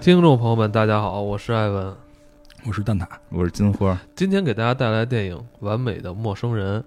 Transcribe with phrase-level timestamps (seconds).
[0.00, 1.94] 听众朋友们，大家好，我是艾文，
[2.64, 4.00] 我是蛋挞，我是金花。
[4.16, 6.80] 今天给大家带来电影《完美的陌生人》。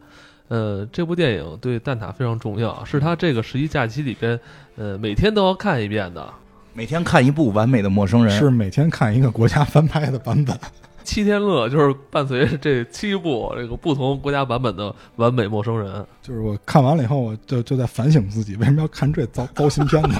[0.47, 4.39] 呃，这部电影对蛋挞非常重要，是他这个十一假期里边，
[4.77, 6.27] 呃，每天都要看一遍的。
[6.73, 10.57] 每天看一部《完美的陌生人》，是每天看一个国家翻拍的版本。
[11.03, 16.01] 七天乐就是伴随着这七部这个不同国家版本的《完美陌生人》。
[16.23, 20.15] 就是我看完了以后，我就就在反省自己，为什么要看这糟糟心片呢？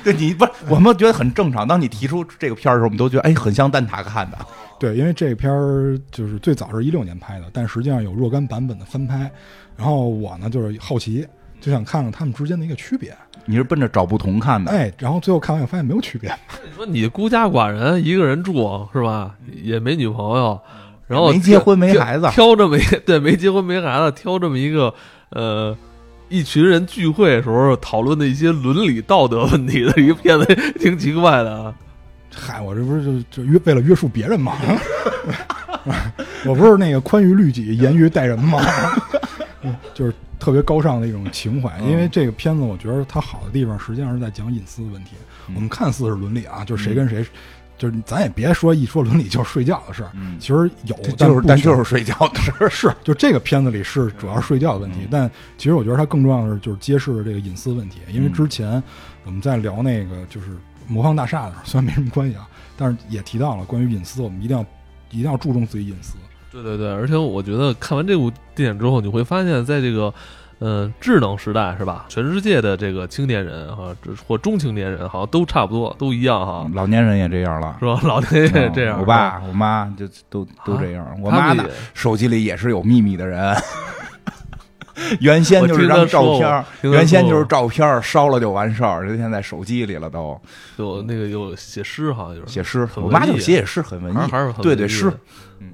[0.04, 1.66] 对你不是我们觉得很正常。
[1.66, 4.38] 当你提出这个片儿的时候，我们都觉得哎，很像蛋挞看的。
[4.80, 9.30] 对，因为这片儿就是最早是一六年拍的，但实际上有若干版本的翻拍。
[9.76, 11.26] 然后我呢，就是好奇，
[11.60, 13.14] 就想看看他们之间的一个区别。
[13.44, 14.70] 你是奔着找不同看的？
[14.70, 16.30] 哎，然后最后看完，我发现没有区别。
[16.64, 19.34] 你说你孤家寡人，一个人住是吧？
[19.62, 20.58] 也没女朋友，
[21.06, 24.94] 然后没结婚没孩子，挑这么一对没结婚没孩子，挑这么一个
[25.30, 25.76] 呃。
[26.30, 30.46] 一群人聚会的时候讨论的一些伦理道德问题的一个片子，
[30.78, 31.74] 挺奇怪的啊！
[32.32, 34.56] 嗨，我这不是就就约为了约束别人吗？
[36.46, 38.60] 我不是那个宽于律己、严于待人吗？
[39.92, 41.76] 就是特别高尚的一种情怀。
[41.80, 45.16] 因为这个片子，我觉得它好的地方，实际上是在讲隐私的问题。
[45.52, 47.26] 我们看似是伦理啊，就是谁跟谁。
[47.80, 58.82] 就是咱也别说一说伦理就是睡觉的事儿，其实有，就是但就是睡觉的事儿是，就这个片子里是主要睡觉的问题，但其实我觉得它更重要的是就是揭示了这个隐私问题，因为之前
[59.24, 60.48] 我们在聊那个就是
[60.86, 64.62] 魔方大厦的时候，虽然没什么关系啊，但是也提到了关于隐私，我们一定要
[65.10, 66.16] 一定要注重自己隐私。
[66.52, 70.12] 对对对，而且我觉得看完这部电影之后，你会发现在这个。
[70.60, 72.04] 嗯，智能时代是吧？
[72.08, 73.96] 全世界的这个青年人哈，
[74.26, 76.70] 或中青年人好像都差不多，都一样哈。
[76.74, 77.98] 老年人也这样了，是吧？
[78.04, 79.00] 老年人也这样。
[79.00, 81.18] 我爸我妈就都都这样。
[81.22, 83.56] 我妈的手机里也是有秘密的人。
[85.20, 89.02] 原先就是张照片，原先就是照片，烧了就完事儿。
[89.02, 90.38] 人现在手机里了都。
[90.76, 92.86] 有那个有写诗哈，就是写诗。
[92.96, 95.10] 我妈就写写诗，很文艺，还是对对诗。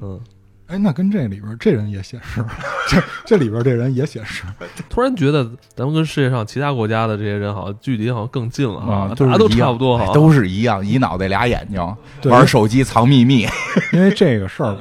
[0.00, 0.20] 嗯。
[0.68, 2.44] 哎，那跟这里边这人也写诗，
[2.88, 4.42] 这这里边这人也写诗。
[4.90, 5.44] 突然觉得
[5.74, 11.96] 咱们跟世界上其他国家的这些人好像距离好像更近了啊，大家都差不多哈，都是一样，一脑袋俩眼睛，
[12.30, 13.46] 玩手机藏秘密。
[13.92, 14.76] 因为这个事儿，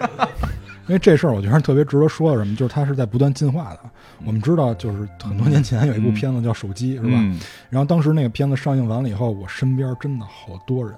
[0.88, 3.80] 因为这事儿我觉得特别值得说的什么，就是它是在不断进化的。
[4.24, 7.38] 我们知道，就是很多年前有一部片子叫《手机》，是吧？
[7.70, 10.94] 然后当时那个片子上映完了以后，我身边真的好多人，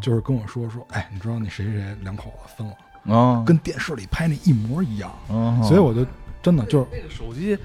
[0.00, 2.72] 就是跟我说说，哎，你知道那谁谁两口子分了。
[3.08, 5.10] 啊，跟电视里拍那一模一样，
[5.62, 6.06] 所以我就
[6.42, 7.56] 真的就是那个手机，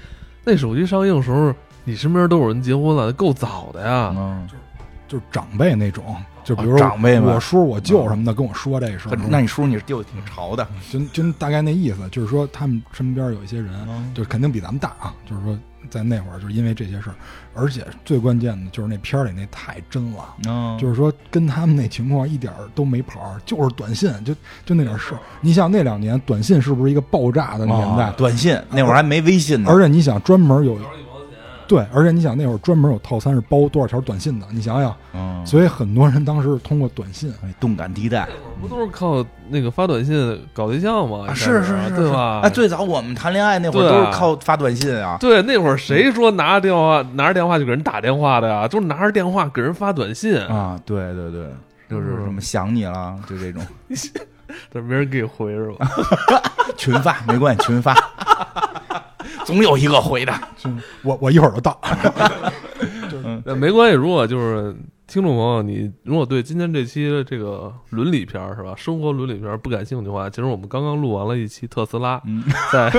[0.44, 1.54] 那手机上映时候，
[1.84, 4.12] 你身边都有人结婚了，够早的呀。
[4.16, 4.48] 嗯，
[5.08, 6.14] 就是长辈那种，
[6.44, 9.18] 就比如长辈我叔我舅什么的跟我说这事儿。
[9.28, 13.74] 那你叔你舅挺潮的，就就大概那意思，就是说他们身边有一些人，
[14.14, 15.58] 就肯定比咱们大啊，就是说。
[15.90, 17.14] 在那会儿，就是因为这些事儿，
[17.54, 24.34] 而且最关键的就是那片儿里那太真了，就是说跟他们那情况一点都没跑，就是短信，就
[24.66, 25.20] 就那点事儿。
[25.40, 28.10] 你想那两年短信是不是一个爆炸的年代？
[28.18, 30.78] 短信那会儿还没微信呢，而且你想专门有。
[31.68, 38.26] 对，而且你想那会儿专门有套餐是包多少条短信的，你想想，嗯，所以很多人当时是通过短信，动感地带，
[38.60, 41.32] 不都是靠那个发短信搞对象吗？
[41.34, 42.40] 是是是，对吧？
[42.42, 45.18] 哎，最早我们谈恋爱那会儿都是靠发短信啊。
[45.20, 48.66] 对，那会儿谁说拿着电话拿着电话就给人打电话的呀？
[48.66, 50.80] 就是拿着电话给人发短信啊。
[50.86, 51.46] 对对对，
[51.90, 53.62] 就是什么想你了，就这种，
[54.72, 55.88] 但没人给回是吧？
[56.76, 57.94] 群发没关系，群发。
[59.44, 60.32] 总有一个回的，
[61.02, 61.80] 我我一会儿就到。
[63.44, 64.76] 那没关系，如果就是
[65.06, 72.20] 听众朋友，你如果对今天这期这个伦理片是吧，生活伦理片不感兴趣的话，其实我们刚刚录完了一期特斯拉，
[72.70, 72.92] 在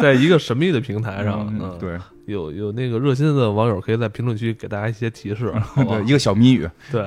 [0.00, 7.02] 在一个神秘的平台上，嗯，对，有有那个热心的网友可以在评论区给大家一些提示，对，一个小谜语，对，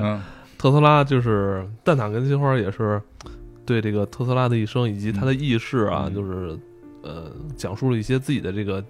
[0.57, 3.01] 特斯拉就是蛋挞跟金花也是
[3.71, 6.59] 对这个特斯拉的一生以及他的轶事啊，就是。
[7.03, 8.85] 呃，讲述了一些自己的这个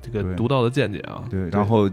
[0.00, 1.90] 这个独到的见解啊，对，然后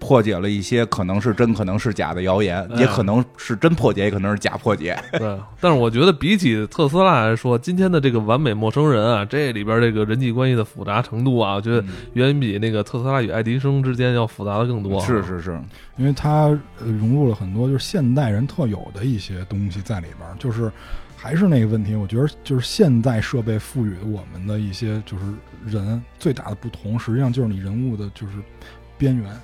[0.00, 4.98] 破解了一些可能是真可能是假的谣言，也可能是真破解，也可能是假破解。
[5.16, 15.00] 对，但是我觉得比起特斯拉来说，今天的这个完美陌生人啊，这里边这个人际关系的复杂程度啊，我觉得远比那个特斯拉与爱迪生之间要复杂的更多。
[15.00, 15.56] 是是是，
[15.96, 16.48] 因为它
[16.80, 20.72] 融入了很多就是现代人特有的一些东西在里边，就是。
[21.24, 25.24] 还是那个问题，我觉得就是现在设备赋予我们的一些，就是
[25.64, 28.34] 人最大的不同，实际上就是你人物的，就是
[28.98, 29.34] 边缘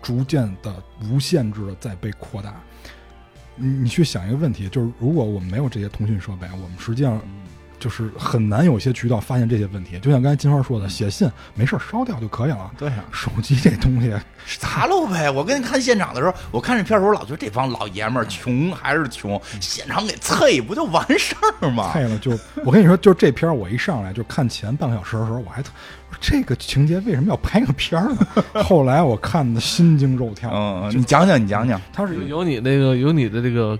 [0.00, 0.80] 逐渐的
[1.10, 2.54] 无限制的在被扩大。
[3.56, 7.20] 你你去想一个问题，就是如果我们没有这些通讯设备，我们实际上
[7.78, 9.98] 就是很难有些渠道发现这些问题。
[10.00, 12.70] 就像刚才金花说的，写信没事烧掉就可以了。
[12.76, 14.12] 对呀，手机这东西
[14.58, 15.30] 砸喽呗。
[15.30, 21.92] 我跟你看现场的时候，我看这片儿时候老觉得这帮老爷们儿穷还是穷，现场给啐不就完事儿吗？
[21.94, 25.62] 啐了就我跟你说，就这片儿我一上来就看前半个小时的时候，我还
[26.20, 28.26] 这个情节为什么要拍个片儿呢？
[28.64, 30.50] 后来我看的心惊肉跳。
[30.52, 33.78] 嗯，你讲讲，你讲讲，他是有你那个有你的这个。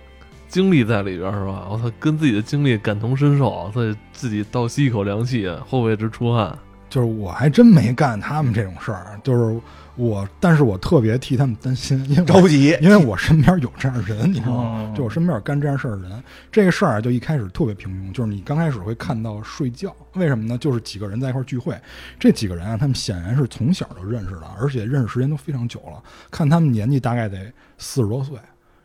[0.49, 1.69] 经历在里边是吧？
[1.71, 6.57] 我操，跟自己的经历感同身受，所以自己倒吸一口凉气，后背直出汗。
[6.89, 9.61] 就是我还真没干他们这种事儿，就是
[9.95, 14.95] 我，但是我特别替他们担心，因为着急， 因为我身边有这样人，你知道吗？
[14.97, 16.25] 就我身边有干这样事儿的人。
[16.51, 20.57] 这个事儿啊，就一开始特别平庸，就是你刚开始会看到睡觉，为什么呢？
[20.57, 21.79] 就是几个人在一块聚会，
[22.19, 26.03] 这几个人啊，他们显然是从小就认识的，而且认识时间都非常久了。
[26.31, 28.39] 看他们年纪大概得四十多岁，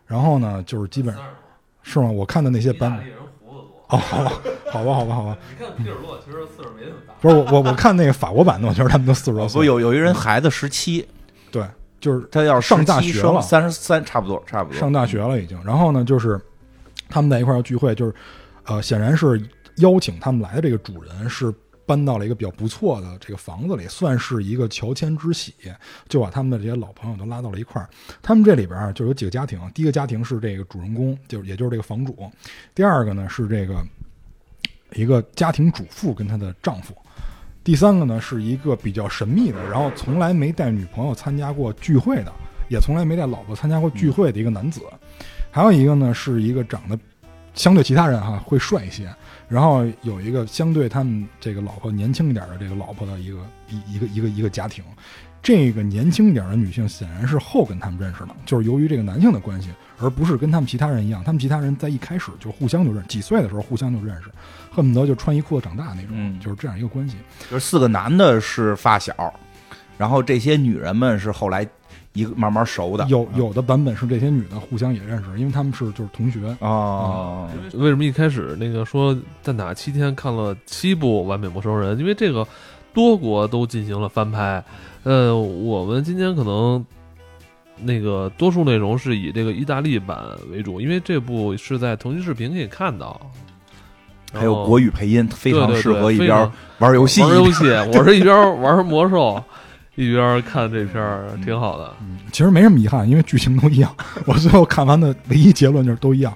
[0.05, 1.23] 然后呢，就是基本上。
[1.83, 2.09] 是吗？
[2.09, 3.05] 我看的那些版本，
[3.87, 4.31] 哦，好吧，
[4.71, 5.37] 好吧，好吧，好吧。
[5.51, 7.13] 你看皮尔洛，其实岁数没那么大。
[7.21, 9.65] 不是我，我我看那个法国版的，我觉得他们都四十多岁。
[9.65, 11.07] 有有一人孩子十七，
[11.51, 11.63] 对，
[11.99, 15.57] 就是他要上大学了，三十三，差不多，差不多上大学了已经。
[15.63, 16.39] 然后呢，就是
[17.09, 18.13] 他们在一块儿要聚会，就是
[18.65, 19.41] 呃，显然是
[19.77, 21.53] 邀请他们来的这个主人是。
[21.85, 25.53] 搬到了一个比较不错的这个房子里，算是一个乔迁之喜，
[26.07, 27.89] 就把他们的这些老朋友都拉到了一块儿。
[28.21, 32.13] 他们这里边就有几个家庭，第一个家庭是这个主人公，就也就是这个房主；
[32.73, 33.83] 第二个呢是这个
[34.93, 36.93] 一个家庭主妇跟她的丈夫；
[37.63, 42.31] 第三个呢是一个比较神秘的，然后从来没带女朋友参加过聚会的，
[42.69, 44.81] 也从来没带老婆参加过聚会的一个男子；
[45.51, 46.97] 还有一个呢是一个长得
[47.53, 49.13] 相对其他人哈会帅一些。
[49.47, 53.37] 然后有一个相对他们这个老婆年轻一点的这个老婆的一个
[53.69, 54.83] 一一个一个一个家庭，
[55.43, 59.69] 这个年轻一点的女性显然是后跟他们认识的，就是由于这个男性的关系，
[59.99, 64.31] 而不是跟他们其他人一样，他们其他人在一开始就互相就认，几岁的时候互相就认识，
[64.71, 67.17] 恨不得就穿一裤子长大那种，就是这样一个关系。
[67.51, 69.31] 就是四个男的是发小，
[69.99, 71.67] 然后这些女人们是后来。
[72.13, 77.47] 一个慢慢熟的，有有的版本是这些女的互相也认识，因为他们是就是同学啊。
[77.73, 81.97] 为什么一开始那个说在哪七天看了七部《完美陌生人》？
[81.99, 82.47] 因为这个
[82.93, 84.63] 多国都进行了翻拍。
[85.01, 86.85] 呃，我们今天可能
[87.81, 93.19] 那个多数内容是以这个意大利版为主，因为这部是在腾讯视频可以看到，
[94.31, 97.23] 还有国语配音，非常适合一边玩游戏。
[97.23, 99.43] 玩游戏，我是一边玩魔兽。
[99.95, 103.95] 一边看这片儿挺好的，嗯，其实没什么遗憾，因为剧情都一样。
[104.25, 106.35] 我最后看完的唯一结论就是都一样。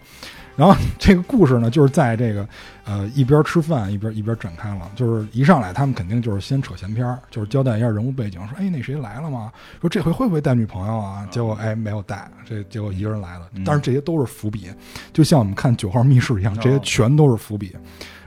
[0.55, 2.47] 然后这个故事呢，就是在这个
[2.83, 4.89] 呃一边吃饭一边一边展开了。
[4.95, 9.51] 就是一上来他们肯定就是先扯闲篇儿，就是交代一下人物背景，说哎那谁来了吗？
[9.81, 11.27] 说这回会不会带女朋友啊？
[11.29, 13.47] 结果哎没有带，这结果一个人来了。
[13.63, 14.71] 但是这些都是伏笔，
[15.13, 17.75] 就像我们看《九号密室》一样，这些全都是伏笔。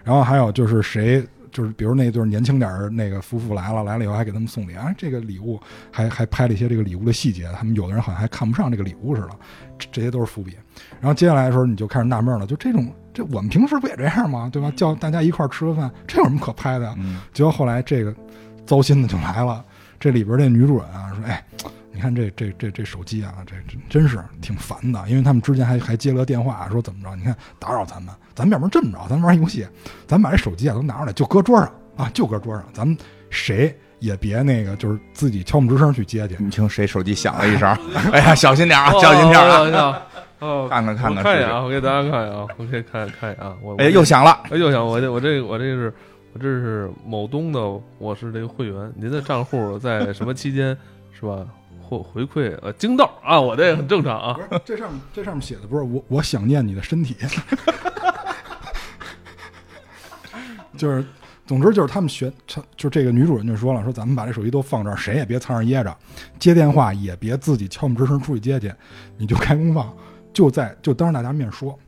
[0.04, 1.24] 然后还有就是谁？
[1.60, 5.60] 就是比如那对年轻点儿那个夫妇来了，来了以后还给他们送礼啊，这个礼物
[5.90, 9.30] 还还拍了一些这个礼物的细节，他们有的人好像还看不上这个礼物似的，
[9.78, 10.56] 这这些都是伏笔。
[11.00, 14.48] 然后接下来的时候你就开始纳闷了，就这种这我们平时不也这样吗？
[14.50, 14.72] 对吧？
[14.74, 16.96] 叫大家一块儿吃个饭，这有什么可拍的呀？
[17.34, 18.14] 结果后来这个
[18.64, 19.62] 糟心的就来了，
[19.98, 21.44] 这里边这女主人啊说，哎。
[22.00, 27.14] 你看这这这这手机啊，这真真是挺烦的，因为他们之前还还接了个电话，说怎么着？
[27.14, 29.66] 你看打扰咱们，咱们要不然这么着，咱玩游戏，
[30.06, 32.96] 咱把这手机啊都拿出来，就搁桌上啊，就搁桌上，咱们
[33.28, 36.36] 谁也别那个，就是自己悄不吱声去接去。
[36.38, 37.68] 你听谁手机响了一声？
[38.14, 40.02] 哎呀，小心点啊，小心点啊！
[40.40, 43.54] 哦，看看看看，看一眼啊，我给大家看一眼啊，我可以看看一眼啊。
[43.60, 44.82] 我哎，又响了，哎，又响！
[44.86, 45.92] 我这我这我这是
[46.32, 47.60] 我这是某东的，
[47.98, 50.74] 我是这个会员，您的账户在什么期间
[51.12, 51.44] 是吧？
[51.98, 54.34] 回回馈呃，京豆啊，我这也很正常啊。
[54.34, 57.16] 不是，这上面这上面写的不是我，我想念你的身体。
[60.76, 61.04] 就是，
[61.46, 62.32] 总之就是他们选，
[62.76, 65.94] 就这个女主人就说了，说咱们把这手机都放这儿，谁也别藏着掖着，
[66.38, 68.72] 接电话也别自己悄没吱声出去接去，
[69.18, 69.92] 你就开功放，
[70.32, 71.78] 就在就当着大家面说，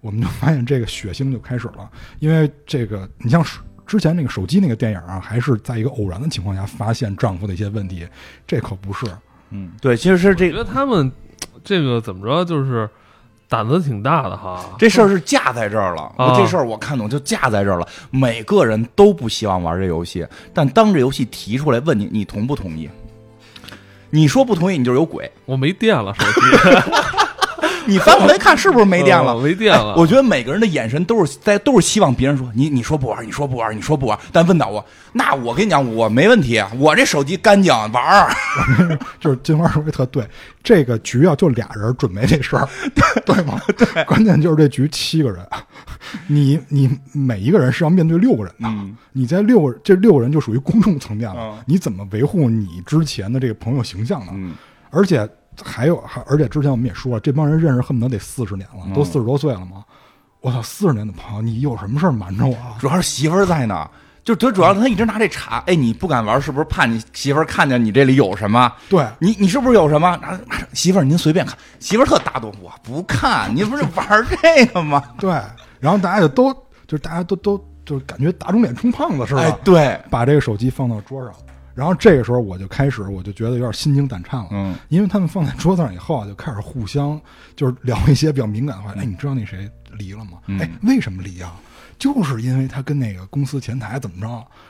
[0.00, 3.44] 我们就发现这个血腥就开始了，因为这个你像。
[3.88, 8.06] 之前那个手机那个电影啊，还是在一个偶然的情况下发现丈夫的一些问题，
[8.46, 9.06] 这可不是。
[9.50, 10.46] 嗯，对，其实是这。
[10.46, 11.10] 我觉得他们
[11.64, 12.88] 这个怎么着，就是
[13.48, 14.64] 胆子挺大的哈。
[14.78, 17.88] 这事儿是架在这儿了，这事儿我看懂，就架在这儿了。
[18.10, 22.88] 每个人都不希望玩这游戏，但当这游戏提出来问你，你同不同意？
[24.10, 25.30] 你说不同意，你就是有鬼。
[25.44, 26.40] 我没电了，手机。
[27.88, 29.34] 你翻过来看是不是没电了？
[29.40, 29.96] 没电了。
[29.96, 34.18] 我觉得每个人的眼神都是在，都是希望别人说你你说不玩，你说不玩，你说不玩。
[34.30, 38.30] 但问到我，那我跟你讲，我没问题，我这手机干净玩儿。
[39.18, 40.22] 就是金花说的特对，
[40.62, 42.68] 这个局啊就俩人准备这事儿，
[43.24, 43.58] 对吗？
[43.76, 45.46] 对，关键就是这局七个人，
[46.26, 48.68] 你你每一个人是要面对六个人的，
[49.12, 54.32] 你在六个这六个人就属于公众层面了，你怎么维护你之前的这个朋友形象呢？
[54.90, 55.26] 而且。
[55.64, 59.84] 还有，还而且之前我们也说了，这帮人认识恨不得得四十年了，都四十多岁了嘛。
[60.40, 62.56] 我操，四十年的朋友，你有什么事儿瞒着我？
[62.78, 63.88] 主要是媳妇儿在呢，
[64.22, 68.72] 就他主要他一直拿这查，哎，你不敢玩，是不是怕你媳妇儿看见你这里有什么？
[68.88, 70.16] 对，你你是不是有什么？
[70.72, 75.02] 媳妇儿您随便看，媳妇儿特大度，我不看，你不是玩这个吗？
[75.18, 75.30] 对，
[75.80, 76.52] 然后大家就都
[76.86, 81.32] 就是大家都都就是感觉打肿脸充胖子似的，哎，对，把这个手机放到桌上。
[81.78, 87.20] 然后这个时候我就开始，我就觉得有点心惊胆颤了，嗯，因为他们放在桌子上以后啊，就开始互相
[87.54, 88.92] 就是聊一些比较敏感的话。
[88.96, 90.40] 哎，你知道那谁离了吗？
[90.58, 91.54] 哎，为什么离啊？
[91.96, 94.26] 就是因为他跟那个公司前台怎么着？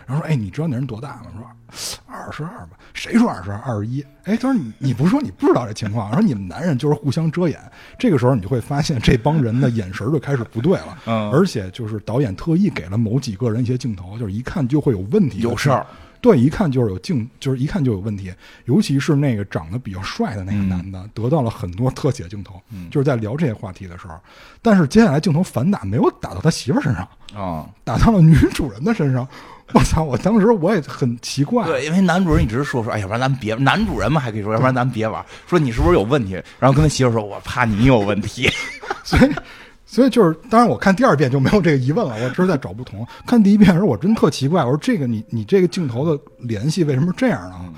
[0.07, 1.25] 然后说，哎，你知道那人多大吗？
[1.73, 2.77] 说二十二吧。
[2.93, 3.59] 谁说二十二？
[3.61, 4.05] 二十一？
[4.25, 6.13] 哎，他说你你不是说你不知道这情况？
[6.13, 7.59] 说你们男人就是互相遮掩。
[7.99, 15.87] 这个时候你就会发现这帮人的眼神就开始不对了，嗯，而且就是导演特意给了某几个人一些镜头，就是一看就会有问题，有事儿。
[16.21, 18.33] 对，一看就是有镜，就是一看就有问题。
[18.65, 22.61] 尤其是那个长得比较帅的那个男的，得到了很多特写镜头，
[22.91, 24.15] 就是在聊这些话题的时候。
[24.61, 29.27] 但是接下来镜头反打没有打到他媳妇身上啊，打到了女主人的身上。
[29.75, 30.03] 我操！
[30.03, 31.67] 我当时我也很奇怪。
[31.67, 35.23] 对，因为男主人一直说说，哎，要不然咱们别男主人嘛，还可以说，要不然咱们别玩。
[35.47, 36.43] 说你是不是有问题？
[36.59, 38.51] 然后跟他媳妇说，我怕你有问题。
[39.05, 39.31] 所以。
[39.99, 42.15] 所以就是，当然我看第二遍就没有这个疑问了。
[42.23, 43.05] 我只是在找不同。
[43.27, 47.75] 看第一遍的时候，我真特奇怪，我说这个你你这个镜头的联系为什么这样呢？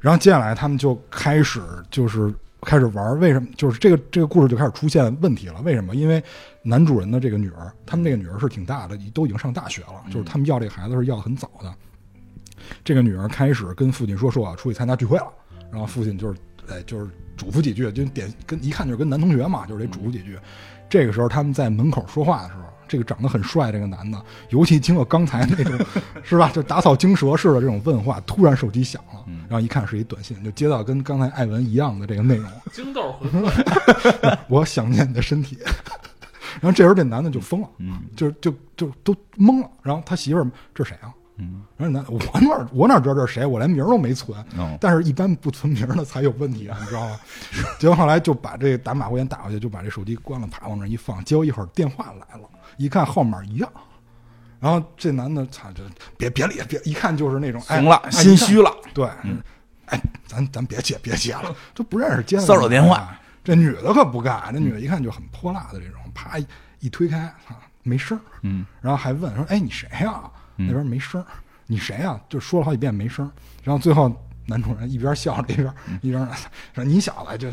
[0.00, 2.32] 然后接下来他们就开始就是
[2.62, 3.46] 开始玩，为什么？
[3.54, 5.60] 就是这个这个故事就开始出现问题了。
[5.60, 5.94] 为什么？
[5.94, 6.24] 因为
[6.62, 10.02] 男主人的这个女儿，他们那个女儿是挺大的，都已经上大学了。
[10.10, 11.70] 就是他们要这个孩子是要的很早的。
[12.82, 15.26] 这个女儿开始跟父亲说说我要出去参加聚会了，
[15.70, 16.38] 然后父亲就是
[16.70, 20.38] 哎就是嘱咐几句，就点跟一看就是跟男同学嘛，就是得嘱咐几句。
[20.92, 25.72] 这个时候，他们在门口说话的时候，这个长得很帅这个男的，尤其经过刚才那种，
[26.22, 26.50] 是吧？
[26.54, 32.46] 就打草惊蛇似的这种问话，突然手机响了，然后一看是一短信，就接到跟刚才艾文一样的这个内容。
[32.70, 33.48] 精豆回复，
[34.48, 35.58] 我想念你的身体。
[36.60, 37.68] 然后这时候这男的就疯了，
[38.14, 39.70] 就就就都懵了。
[39.82, 41.08] 然后他媳妇儿，这是谁啊？
[41.36, 43.46] 嗯，然后那我哪我哪知道这是谁？
[43.46, 44.44] 我连名都没存。
[44.80, 47.18] 但是一般不存名的才有问题啊，你知道吗？
[47.80, 51.24] 结果后来就把这打马虎眼打过去，就把这手机关了，啪往那一放。
[51.24, 53.70] 结果一会儿电话来了，一看号码一样。
[54.60, 55.82] 然后这男的操，这
[56.16, 58.70] 别别理，别一看就是那种行了，心虚了。
[58.94, 59.06] 对，
[59.86, 63.18] 哎，咱咱别接别接了，都不认识接骚扰电话。
[63.42, 66.38] 这女的可不干，这女的一看就很泼辣的这种，啪
[66.78, 70.22] 一推开啊，没声嗯，然后还问说：“哎，你谁呀？”
[70.66, 71.24] 那边没声
[71.66, 72.20] 你谁啊？
[72.28, 73.30] 就说了好几遍没声
[73.62, 74.14] 然后最后
[74.46, 76.28] 男主人一边笑着一边一边
[76.74, 77.48] 说：“你小子就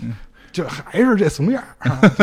[0.52, 1.64] 就还是这怂样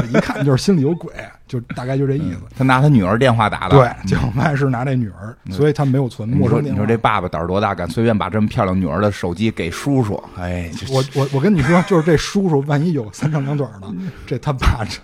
[0.09, 1.13] 一看就是心里有鬼，
[1.47, 6.81] 就大概就这意思。”他拿他女儿电话打的，对，结果发现是拿这女儿，所以他没有存陌生电话。
[6.81, 10.23] 你说这爸爸胆儿多大，敢随便把这么漂亮女儿的手机给叔叔？
[10.39, 13.87] 哎，我我我跟你说，就是这叔叔万一有三长两短的，
[14.27, 14.99] 这他爸这。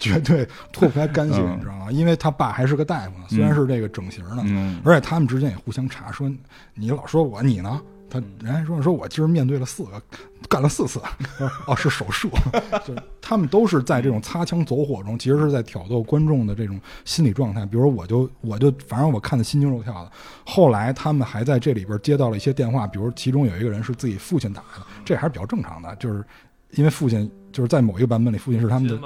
[0.00, 1.90] 绝对脱不开干系，你知道吗？
[1.90, 4.44] 因为他爸还是个大夫呢，虽然是这个整形的，
[4.84, 6.30] 而且他们之间也互相查，说
[6.74, 7.80] 你老说我，你呢？
[8.10, 10.02] 他人家说说我今儿面对了四个，
[10.48, 11.00] 干了四次，
[11.66, 12.30] 哦，是手术。
[12.86, 17.66] 就他们都是在这种擦枪走火中，其实是在挑逗观众的这种心理状态。
[17.66, 20.12] 比如我就我就反正我看的心惊肉跳的。
[20.46, 26.24] 后来他们还在这里边接到了一些电话，比如其中有一个人是自己父亲打的，这还是比较正常的，就是
[26.72, 28.98] 因为父亲就是在某一个版本里，父亲是他们的。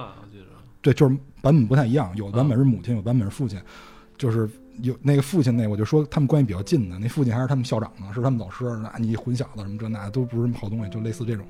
[0.80, 3.60] 对，就是版本不太一样，有的版本是母亲，有版本是父亲，
[4.18, 4.48] 就是
[4.80, 11.46] 有那个父亲那，我就说他们关系比较近的，那父亲还是他们校长呢，是他们老师，那你混小子什么这那都不是什么好东西，就类似这种。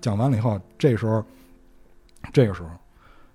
[0.00, 1.24] 讲完了以后，这个时候，
[2.32, 2.68] 这个时候，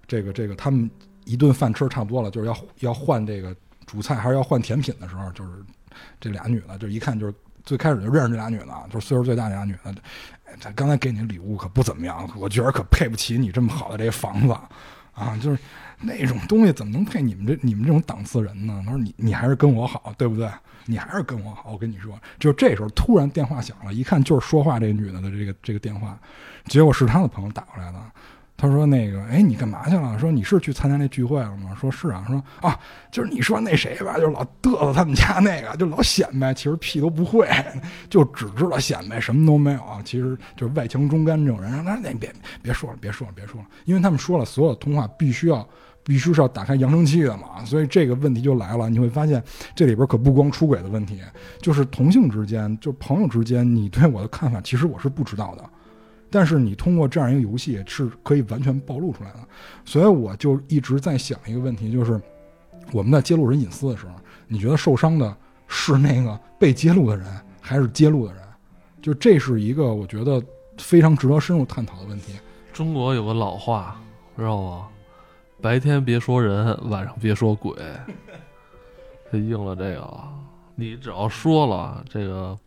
[0.08, 0.90] 这个这个他们
[1.26, 3.56] 一顿饭吃差不多了，就是要要换这个
[3.86, 5.52] 主菜还是要换甜品的时候，就是
[6.20, 7.34] 这俩女的，就一看就是
[7.64, 9.96] 最开始就认识这俩女的，就是岁数最大那俩女的，
[10.60, 14.56] 他刚才给你礼物可不怎么样，我觉得可配不起你这么好的这房子。
[15.14, 15.60] 啊，就是
[16.02, 18.82] 那种东西怎么能配你们这你们这种档次人呢？
[18.86, 20.50] 他说你你还是跟我好，对不对？
[20.86, 21.72] 你还是跟我好。
[21.72, 26.20] 我跟你说，就这时候突然电话响了，一看就是说话这女的的这个这个电话，
[26.66, 28.00] 结果是他的朋友打过来的。
[28.58, 30.20] 他说那个，哎，你干嘛去了？
[30.20, 31.76] 说你是去参加那聚会了吗？
[31.80, 32.24] 说是啊。
[32.28, 32.80] 说啊，
[33.12, 37.48] 就是你说那谁吧，就老嘚瑟他们家那个，就老显摆，其实屁都不会，
[38.08, 39.82] 就只知道显摆，什么都没有。
[40.06, 41.72] 其实就是外强中干这种人。
[41.84, 42.32] 那那别
[42.62, 45.68] 别说了，别说了，别说了，因为他们说了，所有通话必须要
[46.04, 47.64] 必须是要打开扬声器的嘛。
[47.66, 49.42] 所以这个问题就来了，你会发现
[49.76, 51.22] 这里边可不光出轨的问题，
[51.62, 55.64] 就是同性之间，就朋友之间，你对我的看法，其实我是不知道的。
[56.30, 59.40] 但是你通过这样一个游戏是可以完全暴露出来的，
[59.84, 62.20] 所以我就一直在想一个问题，就是
[62.94, 64.14] 我们在揭露人隐私的时候，
[64.48, 65.36] 你觉得受伤的
[65.68, 67.28] 是那个被揭露的人，
[67.60, 68.42] 还是揭露的人？
[69.02, 70.42] 就这是一个我觉得
[70.78, 72.34] 非常值得深入探讨的问题。
[72.72, 74.00] 中国有个老话，
[74.38, 74.88] 知道吗？
[75.62, 77.74] 白天别说人，晚上别说鬼，
[79.32, 80.20] 他应了这个。
[80.76, 82.58] 你只要说了这个，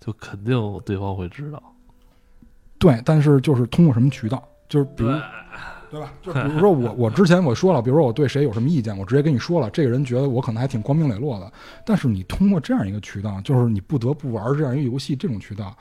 [0.00, 1.62] 就肯定对方会知道。
[2.78, 4.42] 对，但是就是通过什么渠道？
[4.68, 5.12] 就是比如，
[5.90, 6.12] 对吧？
[6.20, 11.52] 就比如说我，我之前我说了，比如说我对谁有什么意见，我直接跟你说了，这个人觉得我可能还挺光明磊落的。
[11.86, 15.76] 但是你通过这样一个渠道，就是你不得不玩这样一个游戏，这种渠道，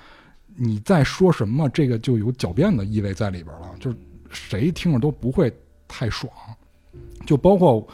[0.55, 3.71] 你在说什么，这个就有狡辩的意味在里边了。
[3.79, 3.97] 就是
[4.29, 5.51] 谁听着都不会
[5.93, 6.31] 太爽。
[7.25, 7.87] 就包括，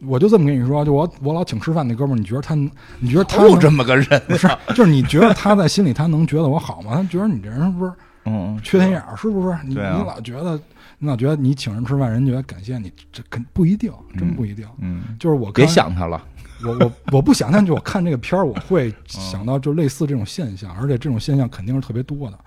[0.00, 4.22] 我就这么跟你说，就我我老请吃饭那哥们儿，你觉得他，你觉得他有这么个人？
[4.26, 6.92] 不是，就是你觉得他在心里他能觉得我好吗？
[6.94, 7.92] 他觉得你这人是不是？
[8.24, 9.56] 嗯，缺心眼儿是不是？
[9.64, 10.58] 你你老觉得，
[10.98, 14.66] 你老觉得你请人吃饭，人觉得感谢你，这肯不一定，真不一定。
[14.78, 16.22] 嗯，就是我别想他了，
[16.64, 22.38] 我我我不想他，就我看这个片儿，我会想到就类似这种现象，而且这种现象肯定是特别多的。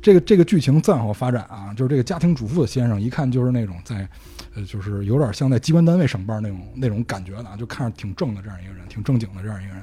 [0.00, 4.08] 这个这个剧情再往后发展啊，就是这个家庭主妇的先生，一看就是那种在。
[4.54, 9.82] 呃，就是有点像在机关单位上班那种那种感觉的啊，就看着挺正的这样一个人，挺正经的这样一个人，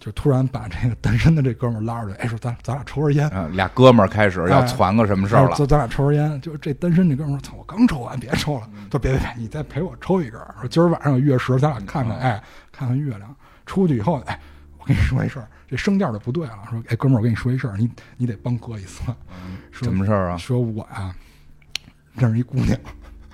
[0.00, 3.30] 就突然把这个单身的这哥们儿拉出来，哎，说咱咱俩抽根烟。
[3.52, 5.54] 俩哥们儿开始要攒个什么事儿了？
[5.54, 6.40] 咱咱俩抽根烟。
[6.40, 13.32] 就这单身这哥们儿说：“操，我刚抽完，别抽了。”说：“别别别，你再陪我抽一根。”说：“今儿晚上有月食，咱俩看看，哎，看看月亮。”
[13.66, 14.40] 出去以后，哎，
[14.80, 16.58] 我跟你说一事儿，这声调就不对了。
[16.70, 19.02] 说：“哎，哥们儿，我跟你说一事儿，你你得帮哥一次。”
[19.70, 20.36] 什么事儿啊？
[20.38, 21.14] 说我呀，
[22.14, 22.78] 认识一姑娘。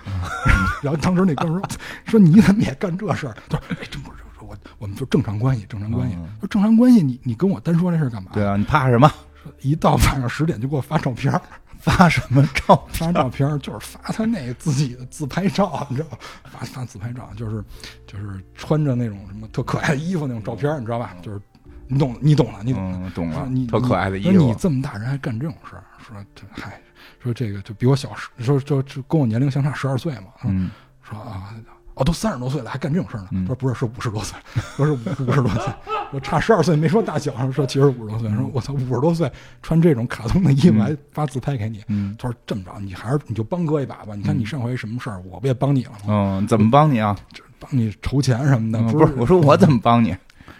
[0.83, 6.15] 然后当时那哥们儿说：“说你怎么也干这事儿？”他说：“哎，真不是，说我我们就正常关系，正常关系。
[6.39, 8.29] 说正常关系，你你跟我单说这事儿干嘛？
[8.33, 9.11] 对啊，你怕什么？
[9.41, 11.33] 说一到晚上十点就给我发照片，
[11.79, 12.85] 发什么照？
[12.89, 16.17] 发照片就是发他那自己的自拍照，你知道吗？
[16.51, 17.63] 发发自拍照就是
[18.05, 21.15] 就是穿着那种什么特可爱的衣服那种照片，你知道吧？
[21.23, 21.41] 就是
[21.87, 23.47] 你懂，你懂了，你懂懂了。
[23.49, 25.83] 你特可爱的衣服，你这么大人还干这种事儿？
[25.99, 26.79] 说这嗨。”
[27.19, 30.27] 说这个就比我小十，说就就跟我年龄相差十二岁嘛。
[30.43, 30.69] 嗯，
[31.01, 31.55] 说啊，
[31.95, 33.29] 哦，都三十多岁了，还干这种事儿呢？
[33.31, 34.37] 他说不是，是五十多岁，
[34.75, 34.97] 说是五
[35.31, 35.73] 十多岁，
[36.11, 38.29] 我差十二岁，没说大小，说其实五十多岁。
[38.35, 39.31] 说我操，五十多岁
[39.63, 41.83] 穿这种卡通的衣服还发自拍给你。
[41.87, 44.13] 嗯，他说这么着，你还是你就帮哥一把吧。
[44.15, 45.99] 你看你上回什么事儿，我不也帮你了吗？
[46.07, 47.15] 嗯，怎么帮你啊？
[47.59, 48.79] 帮你筹钱什么的。
[48.91, 50.15] 不是，我说我怎么帮你？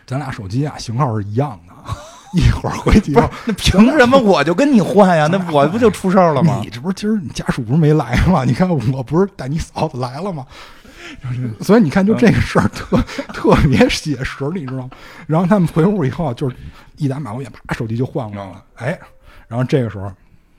[0.06, 1.74] 咱俩手机啊型号是一样的。
[2.34, 3.14] 一会儿回去，
[3.46, 5.26] 那凭什么我就跟你换呀？
[5.32, 6.60] 那我不就出事儿了吗？
[6.62, 8.44] 你这不是今儿你家属不是没来吗？
[8.44, 10.46] 你看我不是带你嫂子来了吗？
[11.62, 14.90] 所以你看，就这个事儿特 特别写实，你知道吗？
[15.28, 16.56] 然后他们回屋以后，就是
[16.98, 18.64] 一打马虎眼，啪，手机就换过来了。
[18.76, 19.00] 哎，
[19.48, 20.12] 然后这个时候，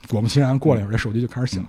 [0.08, 1.62] 果不其然，过了一会儿，这手机就开始响。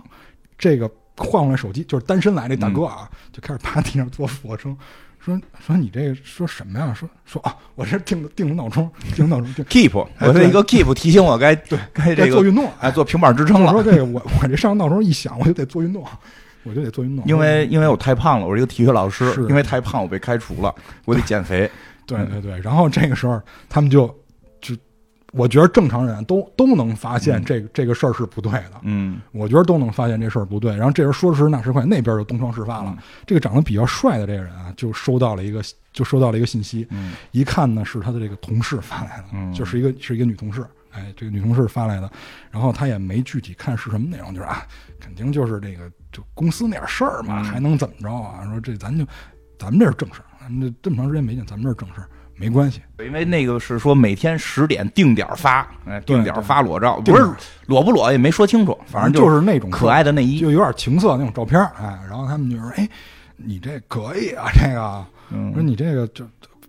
[0.57, 4.77] 这个换过来手机就是单身来那大哥啊，就开始趴地上做俯卧撑。
[5.19, 6.93] 说说你这个说什么呀？
[6.93, 13.71] 说说啊，我这定的定了闹钟，定闹钟 定 keep，我是一个 keep 提醒我该对该这个做运动，哎，做平板支撑了。
[13.71, 16.03] 说这个我我这上闹钟一响，我就得做运动，
[16.63, 17.25] 我就得做运动。
[17.27, 20.73] 因为因为我太胖了，我是一个体育老师，因为太胖我被开除了，
[21.05, 21.69] 我得减肥。
[22.05, 24.13] 对对对，然后这个时候他们就。
[25.33, 30.75] 我觉得正常人都都能发现这个这个事儿是不对的，嗯，我觉得都能发现这事儿不对。
[30.75, 32.97] 然后这人说时迟那时快，那边就东窗事发了。
[33.25, 35.61] 这个长得比较帅的这个人啊，就收到了一个
[35.91, 36.87] 就收到了一个信息，
[37.31, 42.09] 一看呢是他的这个同事发来的，就是一个是一个女同事，哎，这个女同事发来的。
[42.49, 44.65] 然后他也没具体看是什么内容，就是啊，
[44.99, 48.45] 肯定就是这个就公司那点事儿嘛，还能怎么着啊？
[48.45, 49.05] 说这咱就
[49.59, 52.07] 咱们这是正事儿，咱们这这么长时间没见，咱们这是正事儿。
[52.37, 57.27] 没关系，因为那个是说每天十点定点发，哎，定点发裸照，不是
[57.65, 62.87] 裸不裸也没说清楚，反正就是那种可爱的内衣，就有点情色那种照片，哎，然后他们就说，哎，
[63.35, 65.05] 你这可以啊，这个，
[65.53, 66.25] 说你这个就。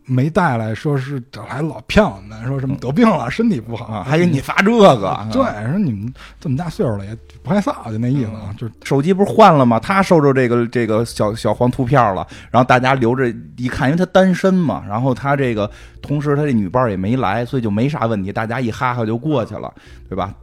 [0.08, 5.28] 没带来，说是还老骗我们，说什么得病了，身体不好， 还给你发这个。
[5.30, 8.54] 对，说你们这么大岁数了也不害臊，就那意思啊。
[8.56, 9.78] 就手机不是换了吗？
[9.78, 19.72] 他收着这个这个小小黄图片了，然后大家留着一看，因为他单身嘛，然后他这个同时他这女伴也没来，所以就没啥问题，大家一哈哈就过去了，
[20.08, 20.34] 对吧？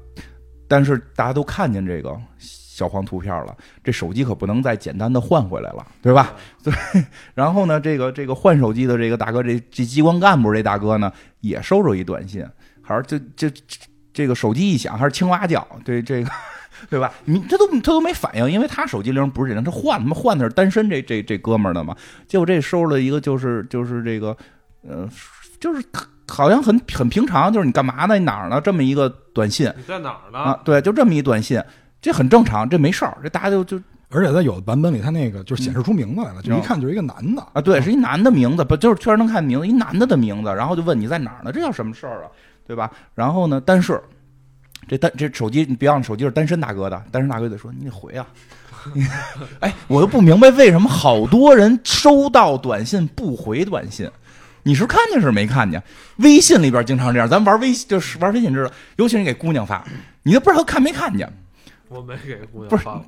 [0.67, 2.15] 但是大家都看见这个。
[2.75, 6.33] 小黄图片了，这手机可不能再简单的换回来了，对吧？
[6.61, 6.73] 对。
[7.33, 11.09] 然后呢，这个这个换手机的这个大哥，这这机关干部这大哥呢，
[11.39, 12.45] 也收着一短信，
[12.81, 13.49] 还是这这
[14.11, 16.29] 这个手机一响，还是青蛙叫，对这个，
[16.91, 17.13] 对吧？
[17.23, 21.95] 你他都他都没反应，因为他手机铃不是这铃，他换他妈换的是单身这这这哥们儿的嘛。
[22.27, 24.35] 结果这收了一个，就是就是这个，
[24.85, 25.07] 呃，
[25.61, 25.81] 就是
[26.27, 28.19] 好像很很平常，就是你干嘛呢？
[28.19, 28.59] 你哪儿呢？
[28.59, 30.39] 这么一个短信，你在哪儿呢？
[30.39, 31.63] 啊，对，就这么一短信。
[32.05, 41.51] 这很正常，这没事儿，这大家就就，而且在有的版本里，他那个就显示出名字来了，就一看就是一个男的啊，对，是一男的名字，不就是确实能看名字，一男的的名字，然后就问你在哪儿呢？
[41.51, 42.29] 这叫什么事儿啊？
[42.67, 42.91] 对吧？
[43.15, 43.99] 然后呢，但是
[44.87, 48.27] 这单这手机，你别忘了，手机是单身大哥的，单身大哥得说你得回啊。
[49.61, 54.07] 哎，我又不明白为什么好多人收到短信不回短信，
[54.61, 55.81] 你是看见是没看见？
[56.17, 59.83] 微信里边经常这样，咱玩微信就是玩微信知道，尤其是给姑娘发，
[60.21, 61.27] 你都不知道看没看见。
[61.95, 63.01] 我没给姑娘不是我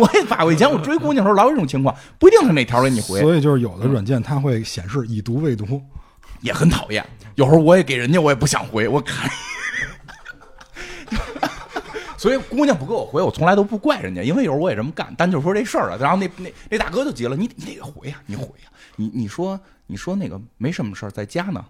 [0.00, 0.52] 我也发过。
[0.52, 3.20] 以前我追姑娘时候老有这种情况，不一定是哪条给你回。
[3.20, 5.80] 所以就是有的软件它会显示已读未读，
[6.42, 7.04] 也很讨厌。
[7.36, 9.30] 有时候我也给人家，我也不想回，我看。
[12.18, 15.14] 所以姑娘不给我回，我从来都不怪人家，因为有时候我也这么干。
[15.16, 21.64] 但就说这事儿了，然后那那那大哥就急了，你你得回呀，你回呀，你你说你说那个没什么事儿，在家呢。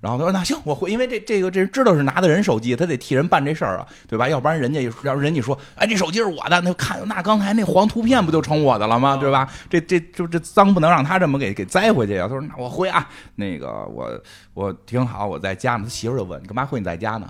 [0.00, 4.26] 然后他说：“那行，我回，因为这这个这知道是拿的人手机，他得替人办这事儿啊，对吧？
[4.26, 9.18] 要不然人家要人家说，哎，这手机是我的，那看那刚才那黄图片不就成我的了吗？
[9.18, 9.46] 对吧？
[9.68, 12.22] 这这就这脏不能让他这么给给栽回去呀。
[12.22, 14.10] 他说：那我回啊，那个我
[14.54, 15.84] 我挺好，我在家呢。
[15.84, 17.28] 他媳妇就问：你干嘛回你在家呢？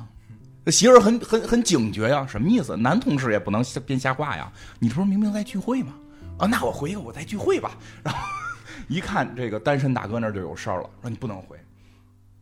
[0.64, 2.76] 他媳妇很很很警觉呀，什么意思？
[2.76, 4.48] 男同事也不能瞎编瞎话呀。
[4.78, 5.92] 你这说明明在聚会吗？
[6.38, 7.72] 啊，那我回我在聚会吧。
[8.04, 8.20] 然后
[8.87, 11.56] 一看这个单身大哥那儿就有事儿了，说你不能回。”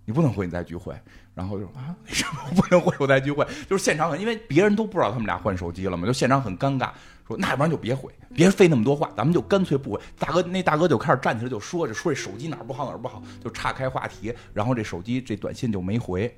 [0.09, 0.99] 你不能回，你再聚会，
[1.35, 2.97] 然后就啊，为什么不能回？
[2.99, 6.89] 我再聚会， 就是现场很，因为别人都不知道他们俩换手机了嘛，就现场很尴尬。
[7.27, 10.01] 说那要不然就别回，别费那么多话，咱们就干脆不回。
[10.19, 14.33] 大哥，那大哥就开始站起来就说，就说这手机哪儿不好哪儿不好，就岔开话题。
[14.55, 16.35] 然后这手机这短信就没回。